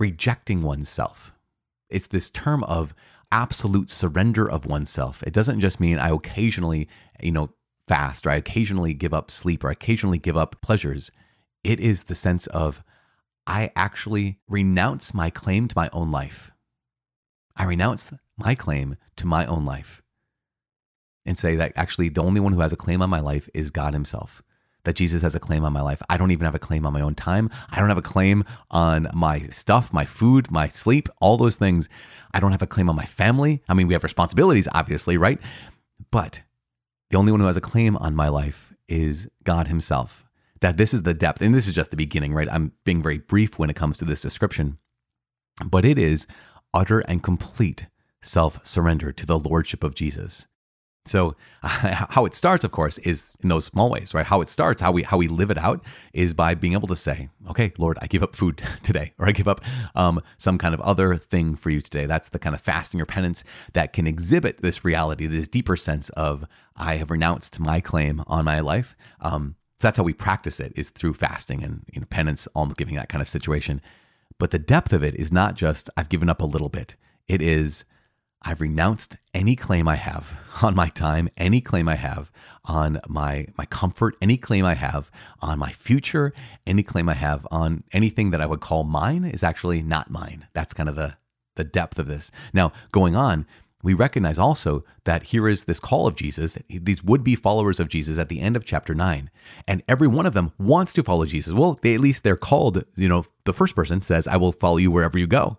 rejecting 0.00 0.62
oneself. 0.62 1.32
It's 1.88 2.06
this 2.06 2.30
term 2.30 2.64
of 2.64 2.94
absolute 3.30 3.90
surrender 3.90 4.50
of 4.50 4.66
oneself. 4.66 5.22
It 5.22 5.32
doesn't 5.32 5.60
just 5.60 5.78
mean 5.78 5.98
I 5.98 6.10
occasionally, 6.10 6.88
you 7.22 7.30
know, 7.30 7.50
fast 7.86 8.26
or 8.26 8.30
I 8.30 8.36
occasionally 8.36 8.94
give 8.94 9.14
up 9.14 9.30
sleep 9.30 9.62
or 9.62 9.68
I 9.68 9.72
occasionally 9.72 10.18
give 10.18 10.36
up 10.36 10.60
pleasures. 10.60 11.10
It 11.62 11.78
is 11.78 12.04
the 12.04 12.14
sense 12.14 12.46
of 12.48 12.82
I 13.46 13.70
actually 13.76 14.38
renounce 14.48 15.12
my 15.12 15.30
claim 15.30 15.68
to 15.68 15.76
my 15.76 15.90
own 15.92 16.10
life. 16.10 16.50
I 17.56 17.64
renounce 17.64 18.12
my 18.36 18.54
claim 18.54 18.96
to 19.16 19.26
my 19.26 19.44
own 19.46 19.64
life 19.64 20.02
and 21.26 21.38
say 21.38 21.56
that 21.56 21.72
actually 21.76 22.08
the 22.08 22.22
only 22.22 22.40
one 22.40 22.52
who 22.52 22.60
has 22.60 22.72
a 22.72 22.76
claim 22.76 23.02
on 23.02 23.10
my 23.10 23.20
life 23.20 23.48
is 23.52 23.70
God 23.70 23.92
Himself. 23.92 24.42
That 24.84 24.96
Jesus 24.96 25.22
has 25.22 25.34
a 25.34 25.40
claim 25.40 25.64
on 25.64 25.72
my 25.72 25.82
life. 25.82 26.02
I 26.08 26.16
don't 26.16 26.30
even 26.30 26.46
have 26.46 26.54
a 26.54 26.58
claim 26.58 26.86
on 26.86 26.92
my 26.92 27.02
own 27.02 27.14
time. 27.14 27.50
I 27.70 27.78
don't 27.78 27.88
have 27.88 27.98
a 27.98 28.02
claim 28.02 28.44
on 28.70 29.08
my 29.12 29.40
stuff, 29.48 29.92
my 29.92 30.06
food, 30.06 30.50
my 30.50 30.68
sleep, 30.68 31.08
all 31.20 31.36
those 31.36 31.56
things. 31.56 31.88
I 32.32 32.40
don't 32.40 32.52
have 32.52 32.62
a 32.62 32.66
claim 32.66 32.88
on 32.88 32.96
my 32.96 33.04
family. 33.04 33.62
I 33.68 33.74
mean, 33.74 33.88
we 33.88 33.94
have 33.94 34.02
responsibilities, 34.02 34.68
obviously, 34.72 35.16
right? 35.16 35.38
But 36.10 36.42
the 37.10 37.18
only 37.18 37.32
one 37.32 37.40
who 37.40 37.46
has 37.46 37.56
a 37.56 37.60
claim 37.60 37.96
on 37.96 38.14
my 38.14 38.28
life 38.28 38.72
is 38.88 39.28
God 39.44 39.68
Himself. 39.68 40.24
That 40.60 40.76
this 40.76 40.92
is 40.92 41.02
the 41.02 41.14
depth, 41.14 41.40
and 41.40 41.54
this 41.54 41.66
is 41.66 41.74
just 41.74 41.90
the 41.90 41.96
beginning, 41.96 42.34
right? 42.34 42.48
I'm 42.50 42.72
being 42.84 43.02
very 43.02 43.18
brief 43.18 43.58
when 43.58 43.70
it 43.70 43.76
comes 43.76 43.96
to 43.98 44.04
this 44.04 44.20
description, 44.20 44.78
but 45.64 45.84
it 45.84 45.98
is 45.98 46.26
utter 46.74 47.00
and 47.00 47.22
complete 47.22 47.86
self 48.22 48.64
surrender 48.64 49.12
to 49.12 49.26
the 49.26 49.38
Lordship 49.38 49.82
of 49.82 49.94
Jesus. 49.94 50.46
So 51.06 51.34
how 51.62 52.24
it 52.26 52.34
starts, 52.34 52.62
of 52.62 52.72
course, 52.72 52.98
is 52.98 53.32
in 53.42 53.48
those 53.48 53.64
small 53.64 53.90
ways, 53.90 54.12
right? 54.12 54.26
How 54.26 54.40
it 54.42 54.48
starts, 54.48 54.82
how 54.82 54.92
we 54.92 55.02
how 55.02 55.16
we 55.16 55.28
live 55.28 55.50
it 55.50 55.58
out, 55.58 55.82
is 56.12 56.34
by 56.34 56.54
being 56.54 56.74
able 56.74 56.88
to 56.88 56.96
say, 56.96 57.30
"Okay, 57.48 57.72
Lord, 57.78 57.98
I 58.02 58.06
give 58.06 58.22
up 58.22 58.36
food 58.36 58.62
today, 58.82 59.12
or 59.18 59.26
I 59.26 59.32
give 59.32 59.48
up 59.48 59.62
um, 59.94 60.20
some 60.36 60.58
kind 60.58 60.74
of 60.74 60.80
other 60.80 61.16
thing 61.16 61.56
for 61.56 61.70
you 61.70 61.80
today." 61.80 62.06
That's 62.06 62.28
the 62.28 62.38
kind 62.38 62.54
of 62.54 62.60
fasting 62.60 63.00
or 63.00 63.06
penance 63.06 63.44
that 63.72 63.92
can 63.92 64.06
exhibit 64.06 64.58
this 64.58 64.84
reality, 64.84 65.26
this 65.26 65.48
deeper 65.48 65.76
sense 65.76 66.10
of 66.10 66.44
I 66.76 66.96
have 66.96 67.10
renounced 67.10 67.58
my 67.58 67.80
claim 67.80 68.22
on 68.26 68.44
my 68.44 68.60
life. 68.60 68.94
Um, 69.20 69.56
so 69.80 69.88
that's 69.88 69.96
how 69.96 70.04
we 70.04 70.12
practice 70.12 70.60
it 70.60 70.72
is 70.76 70.90
through 70.90 71.14
fasting 71.14 71.64
and 71.64 71.84
you 71.90 72.00
know, 72.00 72.06
penance, 72.10 72.46
almost 72.54 72.76
giving 72.76 72.96
that 72.96 73.08
kind 73.08 73.22
of 73.22 73.28
situation. 73.28 73.80
But 74.38 74.50
the 74.50 74.58
depth 74.58 74.92
of 74.92 75.02
it 75.02 75.14
is 75.14 75.32
not 75.32 75.54
just 75.54 75.88
I've 75.96 76.10
given 76.10 76.28
up 76.28 76.42
a 76.42 76.46
little 76.46 76.68
bit. 76.68 76.96
It 77.28 77.40
is 77.40 77.84
I've 78.42 78.60
renounced 78.60 79.16
any 79.34 79.54
claim 79.54 79.86
I 79.86 79.96
have 79.96 80.38
on 80.62 80.74
my 80.74 80.88
time, 80.88 81.28
any 81.36 81.60
claim 81.60 81.88
I 81.88 81.96
have 81.96 82.32
on 82.64 83.00
my 83.08 83.48
my 83.56 83.66
comfort, 83.66 84.16
any 84.20 84.36
claim 84.36 84.64
I 84.64 84.74
have 84.74 85.10
on 85.40 85.58
my 85.58 85.72
future, 85.72 86.32
any 86.66 86.82
claim 86.82 87.08
I 87.08 87.14
have 87.14 87.46
on 87.50 87.84
anything 87.92 88.30
that 88.30 88.40
I 88.40 88.46
would 88.46 88.60
call 88.60 88.84
mine 88.84 89.24
is 89.24 89.42
actually 89.42 89.82
not 89.82 90.10
mine. 90.10 90.46
That's 90.52 90.72
kind 90.72 90.88
of 90.88 90.96
the 90.96 91.16
the 91.56 91.64
depth 91.64 91.98
of 91.98 92.06
this. 92.06 92.30
Now, 92.54 92.72
going 92.92 93.16
on, 93.16 93.46
we 93.82 93.94
recognize 93.94 94.38
also 94.38 94.84
that 95.04 95.24
here 95.24 95.48
is 95.48 95.64
this 95.64 95.80
call 95.80 96.06
of 96.06 96.14
Jesus, 96.14 96.58
these 96.68 97.02
would 97.02 97.24
be 97.24 97.34
followers 97.34 97.80
of 97.80 97.88
Jesus 97.88 98.18
at 98.18 98.28
the 98.28 98.40
end 98.40 98.56
of 98.56 98.64
chapter 98.64 98.94
9. 98.94 99.30
And 99.66 99.82
every 99.88 100.06
one 100.06 100.26
of 100.26 100.34
them 100.34 100.52
wants 100.58 100.92
to 100.94 101.02
follow 101.02 101.24
Jesus. 101.24 101.54
Well, 101.54 101.78
they, 101.82 101.94
at 101.94 102.00
least 102.00 102.22
they're 102.22 102.36
called, 102.36 102.84
you 102.94 103.08
know, 103.08 103.24
the 103.44 103.54
first 103.54 103.74
person 103.74 104.02
says, 104.02 104.26
I 104.26 104.36
will 104.36 104.52
follow 104.52 104.76
you 104.76 104.90
wherever 104.90 105.18
you 105.18 105.26
go. 105.26 105.56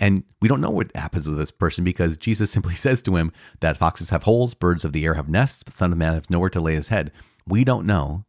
And 0.00 0.24
we 0.40 0.48
don't 0.48 0.62
know 0.62 0.70
what 0.70 0.96
happens 0.96 1.28
with 1.28 1.36
this 1.36 1.50
person 1.50 1.84
because 1.84 2.16
Jesus 2.16 2.50
simply 2.50 2.74
says 2.74 3.02
to 3.02 3.16
him 3.16 3.32
that 3.60 3.76
foxes 3.76 4.10
have 4.10 4.24
holes, 4.24 4.54
birds 4.54 4.84
of 4.84 4.92
the 4.92 5.04
air 5.04 5.14
have 5.14 5.28
nests, 5.28 5.62
but 5.62 5.74
the 5.74 5.76
Son 5.76 5.92
of 5.92 5.98
Man 5.98 6.14
has 6.14 6.30
nowhere 6.30 6.50
to 6.50 6.60
lay 6.60 6.74
his 6.74 6.88
head. 6.88 7.12
We 7.46 7.62
don't 7.62 7.86
know. 7.86 8.24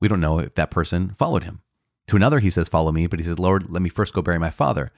We 0.00 0.08
don't 0.08 0.20
know 0.20 0.38
if 0.38 0.54
that 0.54 0.70
person 0.70 1.10
followed 1.10 1.44
him. 1.44 1.60
To 2.08 2.16
another, 2.16 2.38
he 2.38 2.50
says, 2.50 2.68
Follow 2.68 2.92
me, 2.92 3.06
but 3.08 3.18
he 3.18 3.24
says, 3.24 3.38
Lord, 3.38 3.68
let 3.68 3.82
me 3.82 3.88
first 3.88 4.14
go 4.14 4.22
bury 4.22 4.38
my 4.38 4.50
father. 4.50 4.92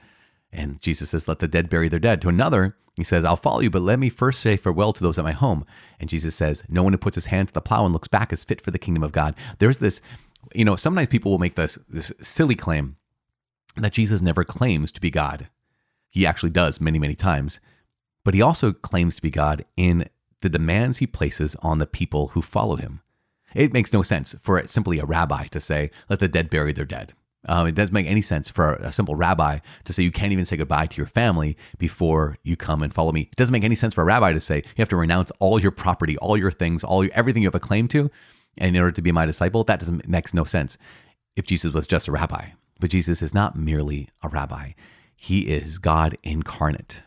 And 0.51 0.81
Jesus 0.81 1.09
says, 1.09 1.27
Let 1.27 1.39
the 1.39 1.47
dead 1.47 1.69
bury 1.69 1.89
their 1.89 1.99
dead. 1.99 2.21
To 2.21 2.29
another, 2.29 2.75
he 2.95 3.03
says, 3.03 3.23
I'll 3.23 3.35
follow 3.35 3.61
you, 3.61 3.69
but 3.69 3.81
let 3.81 3.97
me 3.97 4.09
first 4.09 4.41
say 4.41 4.57
farewell 4.57 4.93
to 4.93 5.01
those 5.01 5.17
at 5.17 5.23
my 5.23 5.31
home. 5.31 5.65
And 5.99 6.09
Jesus 6.09 6.35
says, 6.35 6.63
No 6.69 6.83
one 6.83 6.93
who 6.93 6.99
puts 6.99 7.15
his 7.15 7.27
hand 7.27 7.47
to 7.47 7.53
the 7.53 7.61
plow 7.61 7.85
and 7.85 7.93
looks 7.93 8.07
back 8.07 8.31
is 8.31 8.43
fit 8.43 8.61
for 8.61 8.71
the 8.71 8.77
kingdom 8.77 9.03
of 9.03 9.11
God. 9.11 9.35
There's 9.57 9.79
this, 9.79 10.01
you 10.53 10.65
know, 10.65 10.75
sometimes 10.75 11.07
people 11.07 11.31
will 11.31 11.39
make 11.39 11.55
this, 11.55 11.79
this 11.87 12.11
silly 12.21 12.55
claim 12.55 12.97
that 13.77 13.93
Jesus 13.93 14.21
never 14.21 14.43
claims 14.43 14.91
to 14.91 15.01
be 15.01 15.09
God. 15.09 15.47
He 16.09 16.25
actually 16.25 16.49
does 16.49 16.81
many, 16.81 16.99
many 16.99 17.15
times. 17.15 17.59
But 18.23 18.33
he 18.33 18.41
also 18.41 18.73
claims 18.73 19.15
to 19.15 19.21
be 19.21 19.29
God 19.29 19.65
in 19.77 20.09
the 20.41 20.49
demands 20.49 20.97
he 20.97 21.07
places 21.07 21.55
on 21.61 21.79
the 21.79 21.87
people 21.87 22.29
who 22.29 22.41
follow 22.41 22.75
him. 22.75 23.01
It 23.55 23.73
makes 23.73 23.93
no 23.93 24.01
sense 24.01 24.35
for 24.39 24.65
simply 24.67 24.99
a 24.99 25.05
rabbi 25.05 25.47
to 25.47 25.59
say, 25.59 25.91
let 26.09 26.19
the 26.19 26.27
dead 26.27 26.49
bury 26.49 26.71
their 26.71 26.85
dead. 26.85 27.13
Um, 27.47 27.67
it 27.67 27.75
doesn't 27.75 27.93
make 27.93 28.05
any 28.05 28.21
sense 28.21 28.49
for 28.49 28.73
a 28.75 28.91
simple 28.91 29.15
rabbi 29.15 29.59
to 29.85 29.93
say 29.93 30.03
you 30.03 30.11
can't 30.11 30.33
even 30.33 30.45
say 30.45 30.57
goodbye 30.57 30.87
to 30.87 30.97
your 30.97 31.05
family 31.07 31.57
before 31.77 32.37
you 32.43 32.57
come 32.57 32.83
and 32.83 32.93
follow 32.93 33.13
me. 33.13 33.21
It 33.21 33.35
doesn't 33.37 33.53
make 33.53 33.63
any 33.63 33.75
sense 33.75 33.93
for 33.93 34.01
a 34.01 34.05
rabbi 34.05 34.33
to 34.33 34.39
say 34.41 34.57
you 34.57 34.79
have 34.79 34.89
to 34.89 34.97
renounce 34.97 35.31
all 35.39 35.59
your 35.59 35.71
property, 35.71 36.17
all 36.17 36.37
your 36.37 36.51
things, 36.51 36.83
all 36.83 37.03
your, 37.03 37.13
everything 37.13 37.41
you 37.41 37.47
have 37.47 37.55
a 37.55 37.59
claim 37.59 37.87
to, 37.89 38.11
in 38.57 38.75
order 38.75 38.91
to 38.91 39.01
be 39.01 39.13
my 39.13 39.25
disciple. 39.25 39.63
That 39.63 39.79
doesn't 39.79 40.07
makes 40.07 40.33
no 40.33 40.43
sense 40.43 40.77
if 41.37 41.47
Jesus 41.47 41.71
was 41.71 41.87
just 41.87 42.09
a 42.09 42.11
rabbi. 42.11 42.49
But 42.79 42.89
Jesus 42.89 43.21
is 43.21 43.33
not 43.33 43.55
merely 43.55 44.09
a 44.21 44.27
rabbi. 44.27 44.71
He 45.21 45.41
is 45.49 45.79
God 45.79 46.17
incarnate. 46.23 47.03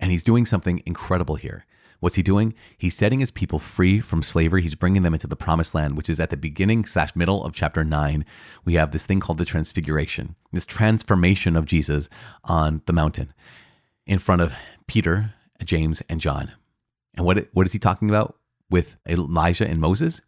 And 0.00 0.10
he's 0.10 0.22
doing 0.22 0.46
something 0.46 0.82
incredible 0.86 1.34
here. 1.34 1.66
What's 2.00 2.16
he 2.16 2.22
doing? 2.22 2.54
He's 2.78 2.96
setting 2.96 3.18
his 3.18 3.30
people 3.30 3.58
free 3.58 4.00
from 4.00 4.22
slavery. 4.22 4.62
He's 4.62 4.74
bringing 4.74 5.02
them 5.02 5.12
into 5.12 5.26
the 5.26 5.36
promised 5.36 5.74
land, 5.74 5.96
which 5.96 6.08
is 6.08 6.20
at 6.20 6.30
the 6.30 6.38
beginning 6.38 6.86
slash 6.86 7.14
middle 7.14 7.44
of 7.44 7.54
chapter 7.54 7.84
nine. 7.84 8.24
We 8.64 8.74
have 8.74 8.92
this 8.92 9.04
thing 9.04 9.20
called 9.20 9.36
the 9.36 9.44
transfiguration, 9.44 10.36
this 10.52 10.64
transformation 10.64 11.54
of 11.54 11.66
Jesus 11.66 12.08
on 12.44 12.80
the 12.86 12.94
mountain 12.94 13.34
in 14.06 14.18
front 14.18 14.40
of 14.40 14.54
Peter, 14.86 15.34
James, 15.62 16.00
and 16.08 16.22
John. 16.22 16.52
And 17.14 17.26
what, 17.26 17.46
what 17.52 17.66
is 17.66 17.72
he 17.74 17.78
talking 17.78 18.08
about 18.08 18.36
with 18.70 18.96
Elijah 19.06 19.68
and 19.68 19.80
Moses? 19.80 20.22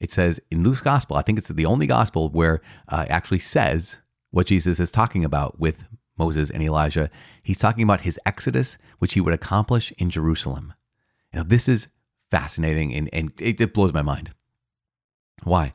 It 0.00 0.10
says 0.10 0.40
in 0.50 0.64
Luke's 0.64 0.80
gospel, 0.80 1.16
I 1.16 1.22
think 1.22 1.38
it's 1.38 1.48
the 1.48 1.66
only 1.66 1.86
gospel 1.86 2.28
where 2.28 2.60
uh, 2.88 3.04
it 3.06 3.12
actually 3.12 3.38
says 3.38 3.98
what 4.30 4.46
Jesus 4.46 4.80
is 4.80 4.90
talking 4.90 5.24
about 5.24 5.60
with 5.60 5.86
Moses 6.20 6.50
and 6.50 6.62
Elijah, 6.62 7.08
he's 7.42 7.56
talking 7.56 7.82
about 7.82 8.02
his 8.02 8.20
exodus, 8.26 8.76
which 8.98 9.14
he 9.14 9.22
would 9.22 9.32
accomplish 9.32 9.90
in 9.96 10.10
Jerusalem. 10.10 10.74
Now, 11.32 11.42
this 11.42 11.66
is 11.66 11.88
fascinating 12.30 12.92
and, 12.94 13.08
and 13.12 13.32
it, 13.40 13.58
it 13.58 13.72
blows 13.72 13.94
my 13.94 14.02
mind. 14.02 14.32
Why? 15.44 15.72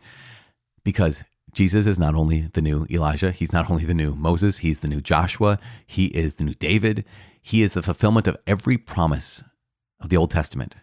Because 0.83 1.23
Jesus 1.51 1.87
is 1.87 1.97
not 1.97 2.13
only 2.13 2.41
the 2.53 2.61
new 2.61 2.85
Elijah, 2.91 3.31
he's 3.31 3.51
not 3.51 3.71
only 3.71 3.85
the 3.85 3.93
new 3.95 4.13
Moses, 4.13 4.59
he's 4.59 4.81
the 4.81 4.87
new 4.87 5.01
Joshua, 5.01 5.57
he 5.87 6.05
is 6.07 6.35
the 6.35 6.43
new 6.43 6.53
David, 6.53 7.05
he 7.41 7.63
is 7.63 7.73
the 7.73 7.81
fulfillment 7.81 8.27
of 8.27 8.37
every 8.45 8.77
promise 8.77 9.43
of 9.99 10.09
the 10.09 10.17
Old 10.17 10.29
Testament. 10.29 10.75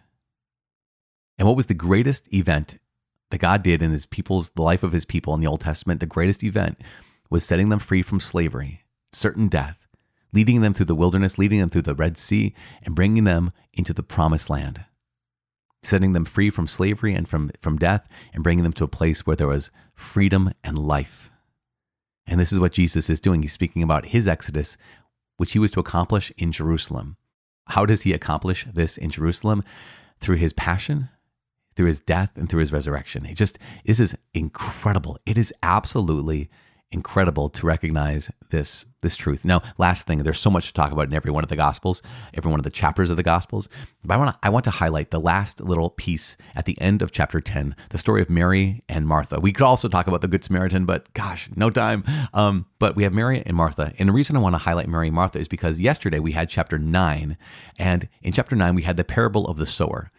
And 1.37 1.47
what 1.47 1.55
was 1.55 1.67
the 1.67 1.73
greatest 1.73 2.31
event 2.33 2.79
that 3.29 3.37
God 3.37 3.63
did 3.63 3.81
in 3.81 3.91
his 3.91 4.05
people's 4.05 4.49
the 4.51 4.61
life 4.61 4.83
of 4.83 4.91
his 4.91 5.05
people 5.05 5.33
in 5.33 5.39
the 5.39 5.47
Old 5.47 5.61
Testament? 5.61 6.01
The 6.01 6.05
greatest 6.05 6.43
event 6.43 6.81
was 7.29 7.45
setting 7.45 7.69
them 7.69 7.79
free 7.79 8.01
from 8.01 8.19
slavery 8.19 8.82
certain 9.13 9.47
death, 9.47 9.87
leading 10.31 10.61
them 10.61 10.73
through 10.73 10.87
the 10.87 10.95
wilderness, 10.95 11.37
leading 11.37 11.59
them 11.59 11.69
through 11.69 11.83
the 11.83 11.95
Red 11.95 12.17
Sea, 12.17 12.53
and 12.81 12.95
bringing 12.95 13.23
them 13.23 13.51
into 13.73 13.93
the 13.93 14.03
promised 14.03 14.49
land, 14.49 14.85
setting 15.83 16.13
them 16.13 16.25
free 16.25 16.49
from 16.49 16.67
slavery 16.67 17.13
and 17.13 17.27
from, 17.27 17.51
from 17.61 17.77
death, 17.77 18.07
and 18.33 18.43
bringing 18.43 18.63
them 18.63 18.73
to 18.73 18.83
a 18.83 18.87
place 18.87 19.25
where 19.25 19.35
there 19.35 19.47
was 19.47 19.71
freedom 19.93 20.51
and 20.63 20.77
life. 20.77 21.29
And 22.25 22.39
this 22.39 22.51
is 22.51 22.59
what 22.59 22.73
Jesus 22.73 23.09
is 23.09 23.19
doing. 23.19 23.41
He's 23.41 23.51
speaking 23.51 23.83
about 23.83 24.07
his 24.07 24.27
exodus, 24.27 24.77
which 25.37 25.53
he 25.53 25.59
was 25.59 25.71
to 25.71 25.79
accomplish 25.79 26.31
in 26.37 26.51
Jerusalem. 26.51 27.17
How 27.67 27.85
does 27.85 28.03
he 28.03 28.13
accomplish 28.13 28.65
this 28.73 28.97
in 28.97 29.09
Jerusalem? 29.09 29.63
Through 30.19 30.37
his 30.37 30.53
passion, 30.53 31.09
through 31.75 31.87
his 31.87 31.99
death, 31.99 32.31
and 32.35 32.49
through 32.49 32.61
his 32.61 32.71
resurrection. 32.71 33.25
It 33.25 33.35
just, 33.35 33.59
this 33.85 33.99
is 33.99 34.15
incredible. 34.33 35.17
It 35.25 35.37
is 35.37 35.53
absolutely 35.63 36.49
incredible 36.93 37.49
to 37.49 37.65
recognize 37.65 38.31
this 38.49 38.85
this 39.01 39.15
truth. 39.17 39.43
Now, 39.43 39.61
last 39.77 40.07
thing, 40.07 40.19
there's 40.19 40.39
so 40.39 40.49
much 40.49 40.67
to 40.67 40.73
talk 40.73 40.91
about 40.91 41.07
in 41.07 41.13
every 41.13 41.31
one 41.31 41.43
of 41.43 41.49
the 41.49 41.57
gospels, 41.57 42.01
every 42.33 42.49
one 42.49 42.59
of 42.59 42.63
the 42.63 42.69
chapters 42.69 43.09
of 43.09 43.17
the 43.17 43.23
gospels. 43.23 43.67
But 44.03 44.13
I 44.13 44.17
want 44.17 44.33
to 44.33 44.39
I 44.41 44.49
want 44.49 44.63
to 44.65 44.71
highlight 44.71 45.11
the 45.11 45.19
last 45.19 45.59
little 45.59 45.89
piece 45.89 46.37
at 46.55 46.65
the 46.65 46.79
end 46.79 47.01
of 47.01 47.11
chapter 47.11 47.41
10, 47.41 47.75
the 47.89 47.97
story 47.97 48.21
of 48.21 48.29
Mary 48.29 48.83
and 48.87 49.07
Martha. 49.07 49.39
We 49.39 49.51
could 49.51 49.63
also 49.63 49.89
talk 49.89 50.07
about 50.07 50.21
the 50.21 50.27
Good 50.27 50.43
Samaritan, 50.43 50.85
but 50.85 51.13
gosh, 51.13 51.49
no 51.55 51.69
time. 51.69 52.03
Um, 52.33 52.67
but 52.79 52.95
we 52.95 53.03
have 53.03 53.13
Mary 53.13 53.43
and 53.45 53.57
Martha. 53.57 53.93
And 53.99 54.09
the 54.09 54.13
reason 54.13 54.35
I 54.35 54.39
want 54.39 54.53
to 54.53 54.59
highlight 54.59 54.87
Mary 54.87 55.07
and 55.07 55.15
Martha 55.15 55.39
is 55.39 55.47
because 55.47 55.79
yesterday 55.79 56.19
we 56.19 56.31
had 56.31 56.49
chapter 56.49 56.77
9, 56.77 57.37
and 57.79 58.07
in 58.21 58.31
chapter 58.31 58.55
9 58.55 58.75
we 58.75 58.83
had 58.83 58.97
the 58.97 59.03
parable 59.03 59.47
of 59.47 59.57
the 59.57 59.65
sower. 59.65 60.11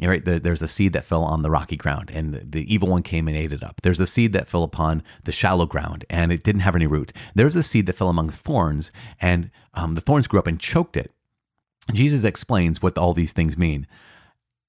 Right, 0.00 0.24
there's 0.24 0.62
a 0.62 0.68
seed 0.68 0.94
that 0.94 1.04
fell 1.04 1.22
on 1.22 1.42
the 1.42 1.50
rocky 1.50 1.76
ground, 1.76 2.10
and 2.12 2.34
the 2.34 2.72
evil 2.72 2.88
one 2.88 3.02
came 3.02 3.28
and 3.28 3.36
ate 3.36 3.52
it 3.52 3.62
up. 3.62 3.82
There's 3.82 4.00
a 4.00 4.06
seed 4.06 4.32
that 4.32 4.48
fell 4.48 4.64
upon 4.64 5.02
the 5.24 5.32
shallow 5.32 5.66
ground, 5.66 6.04
and 6.10 6.32
it 6.32 6.42
didn't 6.42 6.62
have 6.62 6.74
any 6.74 6.86
root. 6.86 7.12
There's 7.34 7.54
a 7.54 7.62
seed 7.62 7.86
that 7.86 7.94
fell 7.94 8.08
among 8.08 8.30
thorns, 8.30 8.90
and 9.20 9.50
um, 9.74 9.92
the 9.92 10.00
thorns 10.00 10.26
grew 10.26 10.40
up 10.40 10.48
and 10.48 10.58
choked 10.58 10.96
it. 10.96 11.12
Jesus 11.92 12.24
explains 12.24 12.82
what 12.82 12.98
all 12.98 13.12
these 13.12 13.32
things 13.32 13.56
mean. 13.56 13.86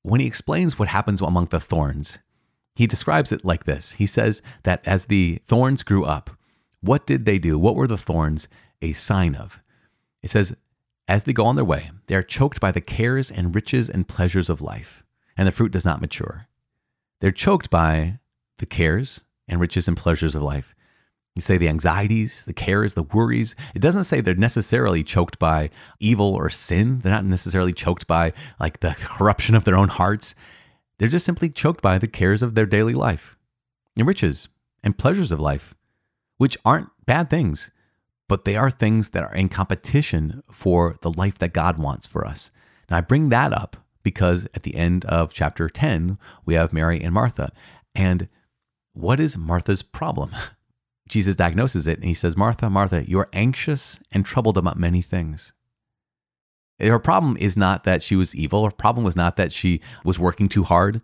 When 0.03 0.19
he 0.19 0.27
explains 0.27 0.77
what 0.77 0.89
happens 0.89 1.21
among 1.21 1.45
the 1.45 1.59
thorns, 1.59 2.19
he 2.75 2.85
describes 2.85 3.31
it 3.31 3.45
like 3.45 3.63
this. 3.63 3.93
He 3.93 4.05
says 4.05 4.41
that 4.63 4.85
as 4.87 5.05
the 5.05 5.39
thorns 5.43 5.83
grew 5.83 6.05
up, 6.05 6.31
what 6.81 7.07
did 7.07 7.25
they 7.25 7.39
do? 7.39 7.57
What 7.57 7.75
were 7.75 7.87
the 7.87 7.97
thorns 7.97 8.47
a 8.81 8.93
sign 8.93 9.35
of? 9.35 9.61
It 10.21 10.29
says, 10.29 10.55
as 11.07 11.23
they 11.23 11.33
go 11.33 11.45
on 11.45 11.55
their 11.55 11.65
way, 11.65 11.91
they 12.07 12.15
are 12.15 12.23
choked 12.23 12.59
by 12.59 12.71
the 12.71 12.81
cares 12.81 13.31
and 13.31 13.55
riches 13.55 13.89
and 13.89 14.07
pleasures 14.07 14.49
of 14.49 14.61
life 14.61 15.03
and 15.37 15.47
the 15.47 15.51
fruit 15.51 15.71
does 15.71 15.85
not 15.85 16.01
mature. 16.01 16.47
They're 17.19 17.31
choked 17.31 17.69
by 17.69 18.19
the 18.57 18.65
cares 18.65 19.21
and 19.47 19.59
riches 19.59 19.87
and 19.87 19.97
pleasures 19.97 20.35
of 20.35 20.43
life. 20.43 20.75
You 21.35 21.41
say 21.41 21.57
the 21.57 21.69
anxieties, 21.69 22.45
the 22.45 22.53
cares, 22.53 22.93
the 22.93 23.03
worries. 23.03 23.55
It 23.73 23.81
doesn't 23.81 24.03
say 24.03 24.21
they're 24.21 24.35
necessarily 24.35 25.03
choked 25.03 25.39
by 25.39 25.71
evil 25.99 26.35
or 26.35 26.49
sin. 26.49 26.99
They're 26.99 27.11
not 27.11 27.25
necessarily 27.25 27.73
choked 27.73 28.05
by 28.05 28.33
like 28.59 28.81
the 28.81 28.95
corruption 28.99 29.55
of 29.55 29.63
their 29.63 29.77
own 29.77 29.89
hearts. 29.89 30.35
They're 30.97 31.07
just 31.07 31.25
simply 31.25 31.49
choked 31.49 31.81
by 31.81 31.97
the 31.97 32.07
cares 32.07 32.43
of 32.43 32.53
their 32.53 32.67
daily 32.67 32.93
life 32.93 33.35
and 33.97 34.05
riches 34.05 34.47
and 34.83 34.97
pleasures 34.97 35.31
of 35.31 35.39
life, 35.39 35.73
which 36.37 36.57
aren't 36.63 36.89
bad 37.05 37.29
things, 37.29 37.71
but 38.29 38.45
they 38.45 38.55
are 38.55 38.69
things 38.69 39.09
that 39.09 39.23
are 39.23 39.35
in 39.35 39.49
competition 39.49 40.43
for 40.51 40.97
the 41.01 41.11
life 41.11 41.39
that 41.39 41.53
God 41.53 41.77
wants 41.77 42.07
for 42.07 42.25
us. 42.25 42.51
Now, 42.89 42.97
I 42.97 43.01
bring 43.01 43.29
that 43.29 43.53
up 43.53 43.77
because 44.03 44.45
at 44.53 44.63
the 44.63 44.75
end 44.75 45.05
of 45.05 45.33
chapter 45.33 45.69
10, 45.69 46.17
we 46.45 46.53
have 46.53 46.73
Mary 46.73 47.01
and 47.01 47.13
Martha. 47.13 47.51
And 47.95 48.27
what 48.93 49.19
is 49.19 49.37
Martha's 49.37 49.81
problem? 49.81 50.31
Jesus 51.09 51.35
diagnoses 51.35 51.87
it 51.87 51.99
and 51.99 52.07
he 52.07 52.13
says, 52.13 52.37
Martha, 52.37 52.69
Martha, 52.69 53.07
you're 53.07 53.29
anxious 53.33 53.99
and 54.11 54.25
troubled 54.25 54.57
about 54.57 54.77
many 54.77 55.01
things. 55.01 55.53
Her 56.79 56.99
problem 56.99 57.37
is 57.37 57.55
not 57.55 57.83
that 57.83 58.01
she 58.01 58.15
was 58.15 58.35
evil. 58.35 58.65
Her 58.65 58.71
problem 58.71 59.05
was 59.05 59.15
not 59.15 59.35
that 59.35 59.53
she 59.53 59.79
was 60.03 60.19
working 60.19 60.49
too 60.49 60.63
hard. 60.63 61.01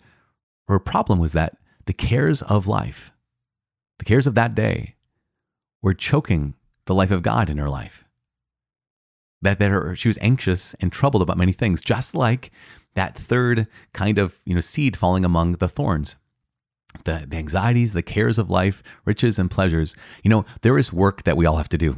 Her 0.67 0.79
problem 0.79 1.19
was 1.19 1.31
that 1.33 1.57
the 1.85 1.93
cares 1.93 2.41
of 2.43 2.67
life, 2.67 3.11
the 3.97 4.05
cares 4.05 4.27
of 4.27 4.35
that 4.35 4.55
day, 4.55 4.95
were 5.81 5.93
choking 5.93 6.55
the 6.85 6.95
life 6.95 7.11
of 7.11 7.21
God 7.21 7.49
in 7.49 7.57
her 7.57 7.69
life. 7.69 8.03
That, 9.41 9.59
that 9.59 9.71
her, 9.71 9.95
she 9.95 10.09
was 10.09 10.17
anxious 10.21 10.75
and 10.81 10.91
troubled 10.91 11.21
about 11.21 11.37
many 11.37 11.53
things, 11.53 11.81
just 11.81 12.13
like 12.13 12.51
that 12.95 13.15
third 13.15 13.67
kind 13.93 14.17
of 14.17 14.39
you 14.45 14.53
know 14.53 14.61
seed 14.61 14.97
falling 14.97 15.25
among 15.25 15.53
the 15.53 15.69
thorns 15.69 16.15
the, 17.05 17.25
the 17.27 17.37
anxieties 17.37 17.93
the 17.93 18.01
cares 18.01 18.37
of 18.37 18.49
life 18.49 18.81
riches 19.05 19.37
and 19.37 19.51
pleasures 19.51 19.95
you 20.23 20.29
know 20.29 20.45
there 20.61 20.77
is 20.77 20.91
work 20.91 21.23
that 21.23 21.37
we 21.37 21.45
all 21.45 21.57
have 21.57 21.69
to 21.69 21.77
do 21.77 21.97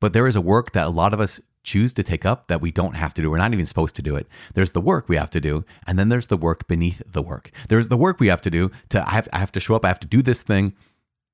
but 0.00 0.12
there 0.12 0.26
is 0.26 0.36
a 0.36 0.40
work 0.40 0.72
that 0.72 0.86
a 0.86 0.90
lot 0.90 1.14
of 1.14 1.20
us 1.20 1.40
choose 1.64 1.92
to 1.92 2.02
take 2.02 2.26
up 2.26 2.48
that 2.48 2.60
we 2.60 2.70
don't 2.70 2.96
have 2.96 3.14
to 3.14 3.22
do. 3.22 3.30
We're 3.30 3.38
not 3.38 3.52
even 3.52 3.66
supposed 3.66 3.94
to 3.96 4.02
do 4.02 4.16
it. 4.16 4.26
There's 4.54 4.72
the 4.72 4.80
work 4.80 5.08
we 5.08 5.16
have 5.16 5.30
to 5.30 5.40
do, 5.40 5.64
and 5.86 5.98
then 5.98 6.08
there's 6.08 6.26
the 6.26 6.36
work 6.36 6.66
beneath 6.66 7.02
the 7.06 7.22
work. 7.22 7.50
There's 7.68 7.88
the 7.88 7.96
work 7.96 8.18
we 8.18 8.28
have 8.28 8.40
to 8.42 8.50
do 8.50 8.70
to 8.88 9.06
I 9.06 9.12
have, 9.12 9.28
I 9.32 9.38
have 9.38 9.52
to 9.52 9.60
show 9.60 9.74
up, 9.74 9.84
I 9.84 9.88
have 9.88 10.00
to 10.00 10.08
do 10.08 10.22
this 10.22 10.42
thing. 10.42 10.74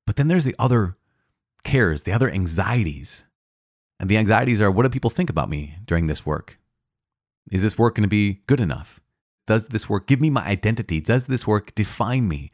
But 0.06 0.16
then 0.16 0.28
there's 0.28 0.44
the 0.44 0.54
other 0.58 0.96
cares, 1.64 2.02
the 2.02 2.12
other 2.12 2.30
anxieties. 2.30 3.24
And 4.00 4.08
the 4.08 4.18
anxieties 4.18 4.60
are 4.60 4.70
what 4.70 4.84
do 4.84 4.90
people 4.90 5.10
think 5.10 5.30
about 5.30 5.50
me 5.50 5.76
during 5.84 6.06
this 6.06 6.24
work? 6.24 6.58
Is 7.50 7.62
this 7.62 7.78
work 7.78 7.94
going 7.94 8.02
to 8.02 8.08
be 8.08 8.40
good 8.46 8.60
enough? 8.60 9.00
Does 9.46 9.68
this 9.68 9.88
work 9.88 10.06
give 10.06 10.20
me 10.20 10.30
my 10.30 10.44
identity? 10.44 11.00
Does 11.00 11.26
this 11.26 11.46
work 11.46 11.74
define 11.74 12.28
me? 12.28 12.50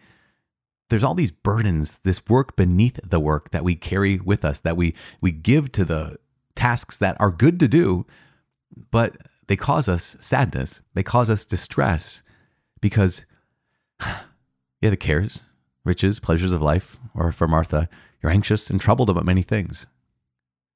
There's 0.90 1.02
all 1.02 1.14
these 1.14 1.32
burdens, 1.32 1.98
this 2.04 2.24
work 2.28 2.56
beneath 2.56 3.00
the 3.02 3.18
work 3.18 3.50
that 3.50 3.64
we 3.64 3.74
carry 3.74 4.18
with 4.18 4.44
us, 4.44 4.60
that 4.60 4.76
we, 4.76 4.94
we 5.20 5.32
give 5.32 5.72
to 5.72 5.84
the 5.84 6.18
tasks 6.54 6.96
that 6.98 7.16
are 7.18 7.32
good 7.32 7.58
to 7.60 7.68
do, 7.68 8.06
but 8.90 9.16
they 9.48 9.56
cause 9.56 9.88
us 9.88 10.16
sadness. 10.20 10.82
They 10.94 11.02
cause 11.02 11.30
us 11.30 11.44
distress 11.44 12.22
because, 12.80 13.24
yeah, 14.00 14.90
the 14.90 14.96
cares, 14.96 15.42
riches, 15.84 16.20
pleasures 16.20 16.52
of 16.52 16.62
life, 16.62 16.98
or 17.14 17.32
for 17.32 17.48
Martha, 17.48 17.88
you're 18.22 18.32
anxious 18.32 18.70
and 18.70 18.80
troubled 18.80 19.10
about 19.10 19.24
many 19.24 19.42
things. 19.42 19.86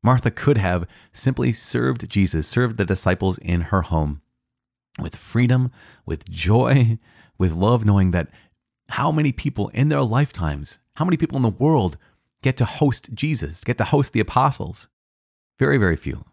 Martha 0.03 0.31
could 0.31 0.59
have 0.59 0.87
simply 1.13 1.53
served 1.53 2.09
Jesus, 2.09 2.47
served 2.47 2.77
the 2.77 2.85
disciples 2.85 3.39
in 3.39 3.63
her 3.63 3.83
home 3.83 4.23
with 4.99 5.17
freedom, 5.17 5.71
with 6.07 6.29
joy, 6.29 6.99
with 7.39 7.53
love, 7.53 7.85
knowing 7.85 8.11
that 8.11 8.29
how 8.91 9.13
many 9.13 9.33
people 9.33 9.69
in 9.69 9.89
their 9.89 10.03
lifetimes, 10.03 10.79
how 10.97 11.05
many 11.05 11.17
people 11.17 11.37
in 11.37 11.43
the 11.43 11.49
world 11.49 11.97
get 12.43 12.57
to 12.57 12.65
host 12.65 13.11
Jesus, 13.15 13.63
get 13.63 13.79
to 13.79 13.85
host 13.85 14.13
the 14.13 14.21
apostles? 14.21 14.89
Very, 15.59 15.79
very 15.79 15.97
few. 15.97 16.25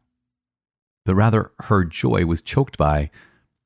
But 1.05 1.15
rather, 1.15 1.51
her 1.61 1.83
joy 1.83 2.25
was 2.25 2.41
choked 2.41 2.77
by 2.77 3.11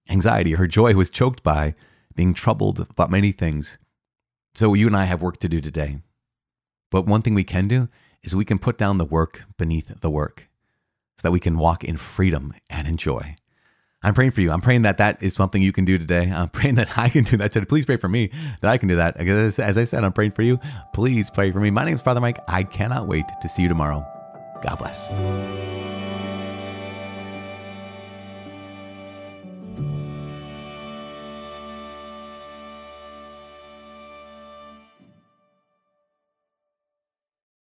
anxiety. 0.10 0.54
Her 0.54 0.68
joy 0.68 0.94
was 0.94 1.10
choked 1.10 1.44
by 1.44 1.76
being 2.16 2.34
troubled 2.34 2.80
about 2.90 3.12
many 3.12 3.32
things. 3.32 3.78
So, 4.56 4.74
you 4.74 4.88
and 4.88 4.98
I 4.98 5.06
have 5.06 5.22
work 5.22 5.38
to 5.38 5.50
do 5.50 5.62
today. 5.62 6.00
But 6.92 7.06
one 7.06 7.22
thing 7.22 7.36
we 7.36 7.44
can 7.44 7.68
do 7.68 7.88
is 8.23 8.36
we 8.36 8.45
can 8.45 8.60
put 8.60 8.77
down 8.77 8.97
the 8.97 9.05
work 9.05 9.45
beneath 9.58 9.99
the 10.01 10.10
work 10.10 10.49
so 11.17 11.21
that 11.23 11.32
we 11.32 11.39
can 11.39 11.58
walk 11.58 11.84
in 11.84 11.97
freedom 11.97 12.53
and 12.69 12.88
enjoy. 12.88 13.36
I'm 14.01 14.13
praying 14.13 14.32
for 14.32 14.39
you. 14.39 14.51
I'm 14.51 14.62
praying 14.62 14.84
that 14.84 14.97
that 14.99 15.21
is 15.21 15.34
something 15.34 15.62
you 15.62 15.73
can 15.73 15.84
do 15.84 15.97
today. 15.97 16.32
I'm 16.34 16.49
praying 16.58 16.75
that 16.75 16.97
I 16.97 17.10
can 17.10 17.23
do 17.23 17.38
that 17.38 17.51
today. 17.51 17.65
Please 17.65 17.86
pray 17.86 17.97
for 17.97 18.08
me 18.08 18.32
that 18.62 18.69
I 18.69 18.77
can 18.77 18.88
do 18.88 18.95
that. 18.95 19.17
As 19.17 19.77
I 19.77 19.84
said, 19.84 20.03
I'm 20.03 20.13
praying 20.13 20.32
for 20.32 20.43
you. 20.43 20.60
Please 20.93 21.29
pray 21.29 21.51
for 21.51 21.60
me. 21.60 21.71
My 21.71 21.84
name 21.84 21.95
is 21.95 22.01
Father 22.01 22.21
Mike. 22.21 22.39
I 22.47 22.63
cannot 22.63 23.08
wait 23.08 23.25
to 23.41 23.49
see 23.49 23.63
you 23.63 23.67
tomorrow. 23.67 24.05
God 24.62 24.77
bless. 24.77 25.10